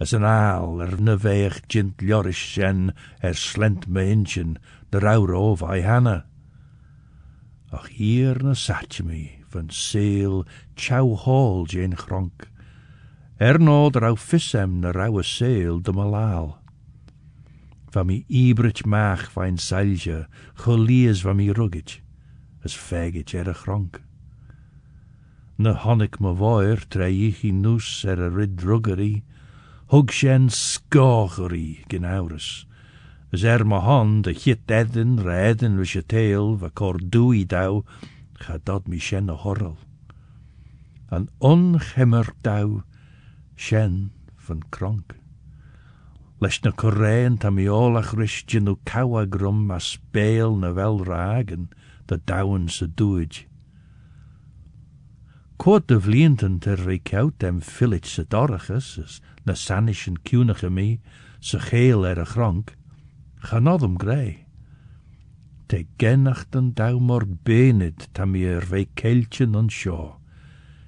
As 0.00 0.12
een 0.12 0.24
aal 0.24 0.80
er 0.80 0.96
ne 1.02 1.18
veich 1.18 1.60
jint 1.68 2.00
ljorish 2.00 2.58
en 2.58 2.94
er 3.20 3.36
slent 3.36 3.86
me 3.86 4.06
inchen 4.08 4.56
de 4.90 4.98
rauw 4.98 5.28
of 5.34 5.62
ai 5.62 5.82
hanna. 5.82 6.24
Ach 7.70 7.88
hier 7.88 8.42
na 8.42 8.54
mi 9.04 9.30
van 9.48 9.70
seel 9.70 10.46
chow 10.74 11.16
hall 11.24 11.66
jane 11.66 11.96
gronk. 11.96 12.48
Er 13.36 13.60
no 13.60 13.90
de 13.90 13.98
rauw 13.98 14.16
fissem 14.16 14.80
na 14.80 14.90
rauwe 14.90 15.22
seel 15.22 15.82
de 15.82 15.92
malaal. 15.92 16.58
Van 17.90 18.06
mi 18.06 18.24
ibrit 18.28 18.84
maag 18.86 19.30
van 19.32 19.58
salje, 19.58 20.26
golies 20.54 21.22
van 21.22 21.36
mi 21.36 21.52
as 22.64 22.76
faggot 22.76 23.32
er 23.32 23.48
a 23.48 23.52
gronk. 23.52 24.09
Na 25.60 25.74
honnig 25.76 26.16
me 26.24 26.30
voir 26.32 26.86
treich 26.88 27.42
i 27.44 27.50
noes 27.52 27.86
er 28.08 28.16
a 28.24 28.30
rid 28.32 28.54
druggery, 28.56 29.20
hug 29.92 30.08
shen 30.08 30.46
scochery 30.48 31.84
genaurus. 31.92 32.64
As 33.28 33.44
er 33.44 33.66
ma 33.68 33.82
hon 33.84 34.22
de 34.22 34.32
chit 34.32 34.72
edden, 34.72 35.18
ra 35.20 35.34
edden 35.50 35.76
wish 35.76 35.96
a 36.00 36.02
tail, 36.02 36.54
va 36.56 36.70
cor 36.70 36.96
dui 36.96 37.44
dau, 37.44 37.84
dat 38.64 38.88
mi 38.88 38.96
shen 38.96 39.28
a 39.28 39.36
horrel. 39.36 39.76
An 41.10 41.28
onchemmer 41.42 42.32
dau, 42.40 42.80
shen 43.54 44.12
van 44.38 44.64
kronk. 44.70 45.12
Leis 46.40 46.56
na 46.64 46.72
correin 46.72 47.36
ta 47.36 47.50
mi 47.50 47.68
olach 47.68 48.16
ginu 48.48 48.78
cawagrum 48.86 49.68
a 49.76 49.78
speel 49.78 50.56
na 50.56 50.72
wel 50.72 51.04
ragen, 51.04 51.68
douwen 52.24 52.68
se 52.70 52.86
doeg. 52.86 53.49
Quod 55.60 55.88
de 55.88 55.98
vlienten 56.00 56.58
ter 56.58 56.78
rekout 56.86 57.34
dem 57.38 57.60
fillet 57.60 58.06
se 58.06 58.24
as 58.30 59.20
na 59.44 59.54
sanischen 59.54 60.16
cunige 60.22 60.70
mi, 60.70 61.00
se 61.38 61.58
geel 61.58 62.06
er 62.06 62.18
a 62.18 62.24
gronk, 62.24 62.72
ganodum 63.42 63.98
grey. 63.98 64.46
Te 65.68 65.84
genachten 65.98 66.72
dau 66.72 66.98
mor 66.98 67.26
bened 67.26 68.08
ta 68.14 68.24
mi 68.24 68.44
er 68.44 68.64
ve 68.64 68.86
keltjen 68.94 69.54
on 69.54 69.68
shaw, 69.68 70.16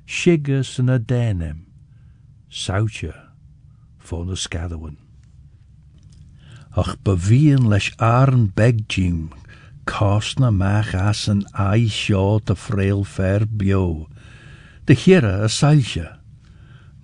shiggus 0.06 0.78
en 0.78 0.88
a 0.88 0.98
denem, 0.98 1.66
sautje, 2.48 3.12
voor 3.98 4.24
de 4.24 4.36
skadwen. 4.36 4.96
Ach 6.70 6.96
bevien 7.04 7.68
leis 7.68 7.92
aren 7.98 8.48
begjim, 8.56 9.34
kostna 9.84 10.50
mach 10.50 10.94
as 10.94 11.28
ai 11.52 11.88
seo 11.88 12.40
de 12.40 12.56
frail 12.56 13.04
fer 13.04 13.44
bio. 13.46 14.08
De 14.84 14.94
hire 14.94 15.44
a 15.44 15.48
sailje, 15.48 16.18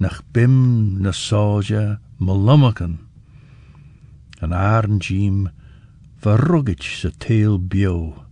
nach 0.01 0.23
bim 0.33 1.01
na 1.01 1.13
soja 1.13 2.01
malummaken. 2.19 2.99
An 4.43 4.53
aren 4.53 4.99
jim, 4.99 5.51
se 7.01 7.11
teel 7.11 7.59
bio. 7.59 8.25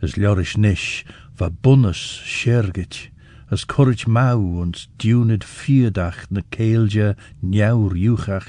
As 0.00 0.16
ljorish 0.16 0.56
nish, 0.56 1.04
va 1.36 1.50
bunnes 1.50 2.00
schergit, 2.24 3.10
as 3.50 3.64
courage 3.64 4.06
mau 4.06 4.40
ons 4.62 4.88
dunid 4.96 5.44
vierdach 5.44 6.24
na 6.30 6.40
keelje 6.50 7.12
njauw 7.42 7.92
juchach. 7.92 8.48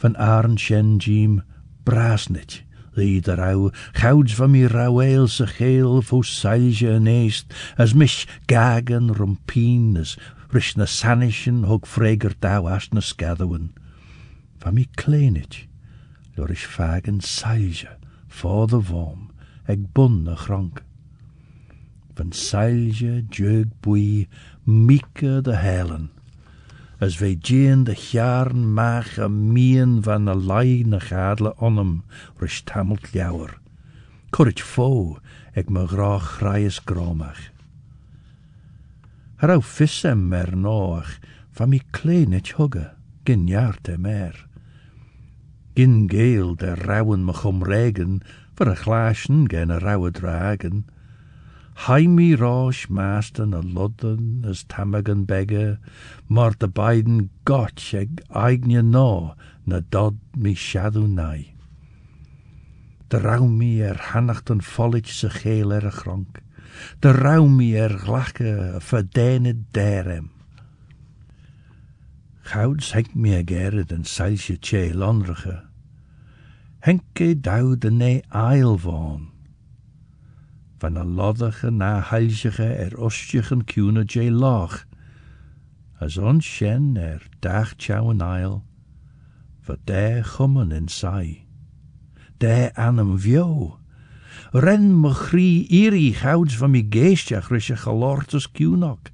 Van 0.00 0.16
jim, 1.04 1.42
brasnit, 1.84 2.62
De 2.98 3.34
rauw, 3.34 3.70
gouds 3.92 4.34
van 4.34 4.50
mi 4.50 4.66
rauweel 4.66 5.28
se 5.28 5.46
geel, 5.46 6.02
fo 6.02 6.22
sailje 6.22 6.90
en 6.90 7.06
eest, 7.06 7.54
as 7.76 7.94
mich 7.94 8.26
gagen 8.50 9.12
rumpien, 9.14 9.96
as 9.96 10.16
rish 10.50 10.74
na 10.74 10.84
sanishen, 10.84 11.62
hog 11.64 11.86
freger 11.86 12.34
dau 12.40 12.66
as 12.66 12.88
na 12.90 13.00
skadwen. 13.00 13.70
Van 14.58 14.74
mi 14.74 14.88
kleinit, 14.98 15.68
lor 16.34 16.50
is 16.50 16.66
fagen 16.66 17.20
sailje, 17.22 17.94
for 18.26 18.66
de 18.66 18.82
vorm, 18.82 19.30
eg 19.70 19.86
bun 19.94 20.24
na 20.24 20.34
gronk. 20.34 20.82
Van 22.18 22.34
sailje, 22.34 23.22
jeug 23.30 23.70
bui, 23.80 24.26
mieke 24.66 25.38
de 25.46 25.54
helen, 25.54 26.10
as 26.98 27.18
wij 27.18 27.36
jean 27.40 27.84
de 27.84 27.94
jaren 28.10 28.78
a 28.78 29.28
mien 29.28 30.02
van 30.02 30.44
lai 30.44 30.82
na 30.82 30.98
gadle 30.98 31.54
onnem, 31.56 32.04
rish 32.36 32.60
tamelt 32.60 33.08
jouwer. 33.12 33.58
Courage 34.30 34.64
fo, 34.64 35.18
eg 35.52 35.68
me 35.68 35.86
graag 35.86 36.26
grijs 36.36 36.80
gromach. 36.84 37.40
Harau 39.38 39.62
fissem 39.62 40.28
mer 40.28 40.56
noach, 40.56 41.18
van 41.50 41.68
mi 41.68 41.80
kleinit 41.90 42.52
hugge, 42.58 42.90
gin 43.24 43.46
jarte 43.46 43.98
mer. 43.98 44.46
Gin 45.74 46.10
geel 46.10 46.56
de 46.56 46.74
rauwen 46.74 47.24
me 47.24 47.32
chum 47.32 47.62
regen, 47.62 48.20
voor 48.54 48.68
a 48.68 48.74
glaasjen 48.74 49.48
gen 49.48 49.70
a 49.70 49.78
rauwe 49.78 50.10
dragen. 50.10 50.86
Haimi 51.86 52.34
rosh 52.36 52.88
masten 52.90 53.54
a 53.54 53.60
ludden 53.62 54.44
as 54.44 54.64
tamagan 54.64 55.24
begge, 55.26 55.78
maar 56.26 56.56
de 56.58 56.66
beiden 56.66 57.30
gotch 57.44 57.94
eg 57.94 58.18
eigne 58.34 58.82
no 58.82 59.36
na 59.64 59.78
dod 59.94 60.18
mi 60.36 60.54
shadow 60.54 61.06
nai. 61.06 61.54
De 63.08 63.20
rauw 63.22 63.46
mi 63.46 63.78
er 63.80 63.96
hannachten 64.10 64.60
follich 64.60 65.14
se 65.20 65.30
geel 65.30 65.72
er 65.72 65.86
gronk, 66.00 66.42
de 67.00 67.12
rauw 67.12 67.46
mi 67.46 67.70
er 67.76 67.94
verdene 68.90 69.54
derem. 69.70 70.28
Gouds 72.50 72.92
henk 72.92 73.14
mi 73.14 73.38
a 73.38 73.42
gere 73.46 73.86
den 73.86 74.04
seilsje 74.04 74.58
tje 74.58 74.84
lonrige, 74.94 75.60
henke 76.82 77.34
dou 77.38 77.76
de 77.76 77.90
ne 77.90 78.14
eil 78.34 78.78
van. 78.82 79.37
Van 80.78 80.96
a 80.96 81.04
loddige 81.04 81.70
na 81.70 82.00
heilsige 82.10 82.64
er 82.64 82.98
ostigen 82.98 83.64
cúna 83.64 84.04
J 84.04 84.30
lách. 84.30 84.86
Ons 86.00 86.46
shen 86.46 86.96
er 86.96 87.22
dach 87.40 87.74
chow 87.76 88.10
an 88.10 88.22
aisle, 88.22 88.62
va 89.66 89.76
dé 89.84 90.22
chumman 90.22 90.72
in 90.72 90.88
sai. 90.88 91.46
Dé 92.38 92.70
anam. 92.74 93.18
Ren 94.52 95.00
me 95.00 95.12
iri 95.68 96.12
chouds 96.12 96.56
van 96.56 96.70
mi 96.70 96.82
geestiach 96.82 97.50
rische 97.50 97.76
gelortus 97.76 98.46
cúnach. 98.50 99.10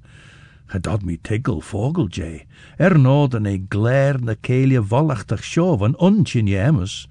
Gedad 0.66 1.02
mi 1.02 1.16
tigel 1.16 1.60
vogel 1.60 2.08
J. 2.08 2.46
Er 2.76 2.98
noden 2.98 3.46
e 3.46 3.64
glair 3.68 4.20
na 4.22 4.34
keelje 4.34 4.82
wallachtach 4.82 5.44
sjo 5.44 5.76
van 5.76 5.96
ontjen 5.96 6.46
jemus. 6.46 7.08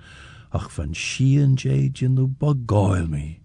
Ach 0.50 0.72
van 0.74 0.94
shien 0.94 1.54
J 1.56 1.90
jinu 1.94 2.28
bagoil 2.28 3.08
mi. 3.08 3.43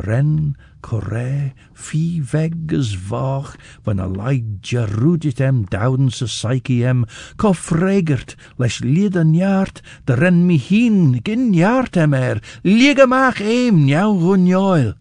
Ren, 0.00 0.56
corre, 0.80 1.52
fi 1.74 2.20
vegas 2.24 2.94
vach, 3.08 3.56
van 3.84 4.00
a 4.00 4.06
leid 4.08 4.64
jarudit 4.64 5.40
em 5.44 5.64
douden 5.68 6.10
se 6.10 6.26
psyche 6.26 6.80
em, 6.88 7.04
co 7.36 7.52
fregert, 7.52 8.36
les 8.56 8.80
lied 8.80 9.16
an 9.16 9.34
jaart, 9.36 9.82
de 10.08 10.16
ren 10.16 10.46
mi 10.48 10.56
hin, 10.56 11.20
gin 11.24 11.52
jaart 11.54 12.00
em 12.00 12.14
er, 12.16 12.40
liege 12.64 13.06
mach 13.06 13.40
eem, 13.44 13.84
njau 13.86 14.16
runjoil. 14.22 14.94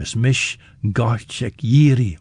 Es 0.00 0.14
mish 0.16 0.58
gart 0.96 1.40
ek 1.44 1.60
jiri, 1.62 2.14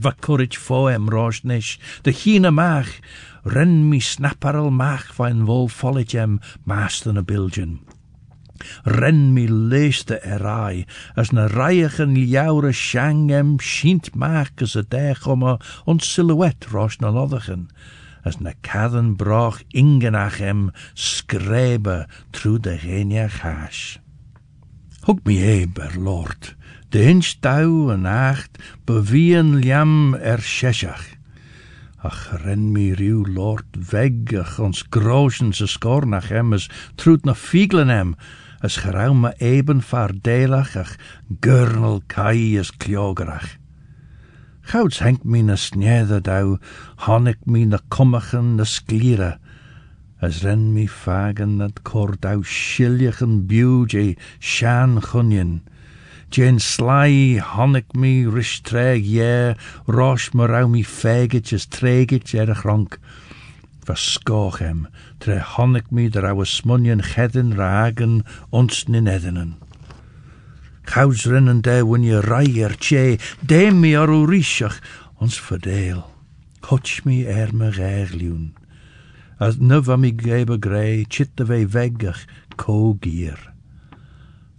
va 0.00 0.14
courage 0.16 0.58
fo 0.58 0.86
em 0.90 1.08
rosnish, 1.12 1.76
de 2.04 2.12
hina 2.12 2.50
mach, 2.50 3.00
ren 3.44 3.84
mi 3.90 4.00
snapparel 4.00 4.72
mach 4.72 5.12
van 5.18 5.44
vol 5.48 5.68
follet 5.68 6.16
em, 6.16 6.40
masten 6.64 7.20
a 7.20 7.22
bilgen. 7.22 7.82
Ren 8.84 9.32
mi 9.34 9.46
leeste 9.48 10.20
erai, 10.22 10.86
as 11.16 11.32
na 11.32 11.46
reichen 11.46 12.16
jaure 12.16 12.72
shangem 12.72 13.58
maak 14.14 14.62
as 14.62 14.76
a 14.76 14.82
dechomme 14.82 15.60
ons 15.86 16.04
silhouet 16.04 16.72
ros 16.72 17.00
na 17.00 17.10
as 18.24 18.40
na 18.40 18.52
cadden 18.62 19.16
brach 19.16 19.62
ingenachem 19.74 20.70
skrebe 20.94 22.06
tru 22.32 22.58
de 22.58 22.78
genia 22.78 23.28
hash. 23.28 23.98
Hoek 25.04 25.20
mi 25.24 25.36
heb 25.36 25.78
er 25.78 25.98
lord, 26.00 26.54
de 26.88 27.04
hinch 27.04 27.36
dau 27.44 27.90
en 27.92 28.06
acht, 28.06 28.56
bewien 28.86 29.60
liam 29.60 30.14
er 30.14 30.40
sheshach. 30.40 31.04
Ach, 32.04 32.32
ren 32.44 32.72
mi 32.72 32.92
riw 32.96 33.24
lord 33.24 33.76
veggach 33.90 34.58
ons 34.60 34.84
groschen 34.92 35.52
se 35.52 35.68
skornach 35.68 36.28
hem 36.32 36.52
as 36.56 36.68
na 37.24 37.34
fieglen 37.34 37.88
hem, 37.88 38.16
as 38.64 38.78
gerauw 38.80 39.12
me 39.12 39.30
eben 39.44 39.82
vaardelach 39.90 40.72
ach 40.82 40.94
gurnel 41.44 42.00
kai 42.08 42.56
as 42.56 42.70
kljogerach. 42.72 43.50
Gouds 44.70 45.02
henk 45.04 45.24
mi 45.24 45.42
na 45.42 45.56
snede 45.60 46.22
dau, 46.24 46.56
hannik 47.04 47.44
mi 47.46 47.66
na 47.66 47.78
na 48.56 49.36
as 50.24 50.42
ren 50.42 50.72
mi 50.72 50.86
fagen 50.86 51.58
dat 51.58 51.84
kor 51.84 52.16
dau 52.16 52.40
shiljachen 52.40 53.46
buj 53.46 54.16
shan 54.40 55.00
chunjen, 55.00 55.60
Jane 56.34 56.58
sly 56.58 57.38
hannik 57.38 57.94
mi 57.94 58.24
ristreg 58.26 59.04
je, 59.06 59.54
rosh 59.86 60.32
me 60.34 60.46
rau 60.46 60.66
mi 60.68 60.82
fegetjes 60.82 61.68
tregetje 61.70 62.40
er 62.40 62.54
gronk. 62.54 62.98
Verskoch 63.86 64.58
tre 65.24 65.38
hannik 65.40 65.86
mi 65.88 66.10
der 66.12 66.26
ouwe 66.28 66.44
smunjen 66.44 67.00
gedden 67.02 67.54
ragen 67.56 68.24
ons 68.50 68.84
nin 68.92 69.06
eddenen. 69.08 69.54
Gouds 70.84 71.24
rennen 71.24 71.62
de 71.64 71.78
win 71.88 72.02
je 72.04 72.18
reier 72.20 72.74
tje, 72.76 73.16
de 73.40 73.70
mi 73.72 73.94
ar 73.96 74.10
urishach, 74.12 74.76
ons 75.16 75.38
verdeel. 75.40 76.02
Hotch 76.68 77.06
mi 77.08 77.22
er 77.24 77.54
me 77.56 77.70
regliun. 77.72 78.52
As 79.40 79.56
nu 79.56 79.80
van 79.82 80.00
mi 80.00 80.12
gebe 80.16 80.58
grey, 80.60 81.06
chitte 81.08 81.46
we 81.48 81.64
veggach, 81.64 82.26
ko 82.56 82.96
gier. 83.00 83.40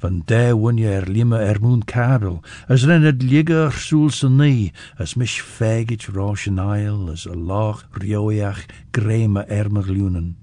Van 0.02 0.24
de 0.26 0.58
win 0.58 0.82
je 0.82 0.90
er 0.90 1.06
lima 1.06 1.40
er 1.46 1.60
kabel, 1.86 2.42
as 2.68 2.86
ren 2.86 3.04
het 3.04 3.22
ligger 3.22 3.72
soel 3.72 4.10
se 4.10 4.30
nie, 4.30 4.74
as 4.98 5.14
mish 5.16 5.42
fagit 5.42 6.08
rosh 6.10 6.48
an 6.48 6.60
aisle, 6.60 7.12
as 7.12 7.28
a 7.28 7.36
lach 7.36 7.86
rioiach 7.94 8.66
greme 8.92 9.46
er 9.48 9.70
merlunen. 9.70 10.36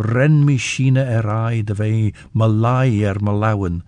Ren 0.00 0.44
mi 0.46 0.56
shine 0.56 1.02
er 1.04 1.28
ai, 1.28 1.62
de 1.62 1.74
malai 2.32 3.04
er 3.04 3.20
malawen, 3.20 3.82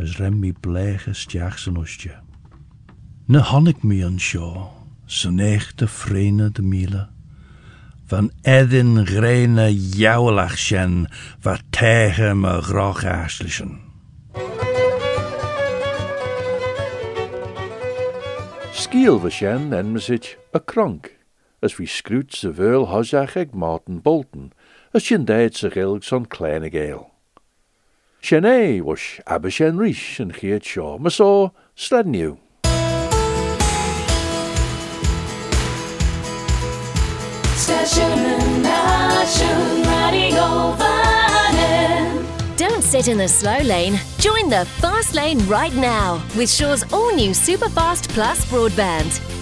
as 0.00 0.16
ren 0.18 0.40
mi 0.40 0.52
blege 0.52 1.12
stjach 1.12 1.58
san 1.58 1.76
ostje. 1.76 2.16
Ne 3.28 3.40
hannik 3.40 3.84
mi 3.84 4.02
an 4.02 4.18
sjo, 4.18 4.70
san 5.06 5.40
echte 5.40 5.86
frene 5.86 6.48
de 6.50 6.62
miele, 6.62 7.08
van 8.08 8.30
edin 8.44 9.04
grene 9.04 9.68
jouwlach 9.72 10.56
sjen, 10.56 11.06
wat 11.44 11.62
tegen 11.70 12.40
me 12.40 12.62
grach 12.62 13.04
aaslichen. 13.04 13.80
Skiel 18.72 19.20
we 19.20 19.30
en 19.46 19.92
me 19.92 19.98
zit 19.98 20.38
a 20.56 20.58
krank, 20.58 21.12
as 21.60 21.76
wie 21.76 21.86
scruut 21.86 22.34
ze 22.34 22.54
veul 22.54 22.88
hozach 22.88 23.36
eg 23.36 23.52
Martin 23.52 24.00
Bolton, 24.00 24.52
as 24.92 25.04
sjen 25.04 25.24
deed 25.24 25.56
ze 25.56 25.70
gilg 25.70 26.04
zo'n 26.04 26.26
kleine 26.28 26.70
geel. 26.70 27.10
Sjen 28.20 28.44
e 28.44 28.80
was 28.80 29.18
abbe 29.24 29.50
sjen 29.50 29.78
rish 29.78 30.20
en 30.20 30.32
geet 30.32 30.64
shaw, 30.64 30.98
maar 30.98 31.10
so 31.10 31.52
sled 31.74 32.06
nieuw. 32.06 32.38
Station 37.56 38.62
Nation 38.62 39.82
Radio 39.82 40.76
Vannin. 40.76 42.26
Don't 42.56 42.82
sit 42.82 43.08
in 43.08 43.18
the 43.18 43.28
slow 43.28 43.58
lane. 43.62 43.98
Join 44.18 44.48
the 44.50 44.66
fast 44.80 45.14
lane 45.14 45.38
right 45.48 45.74
now 45.74 46.20
with 46.36 46.50
Shaw's 46.50 46.84
all 46.92 47.14
new 47.14 47.30
Superfast 47.30 48.08
Plus 48.10 48.44
broadband. 48.46 49.41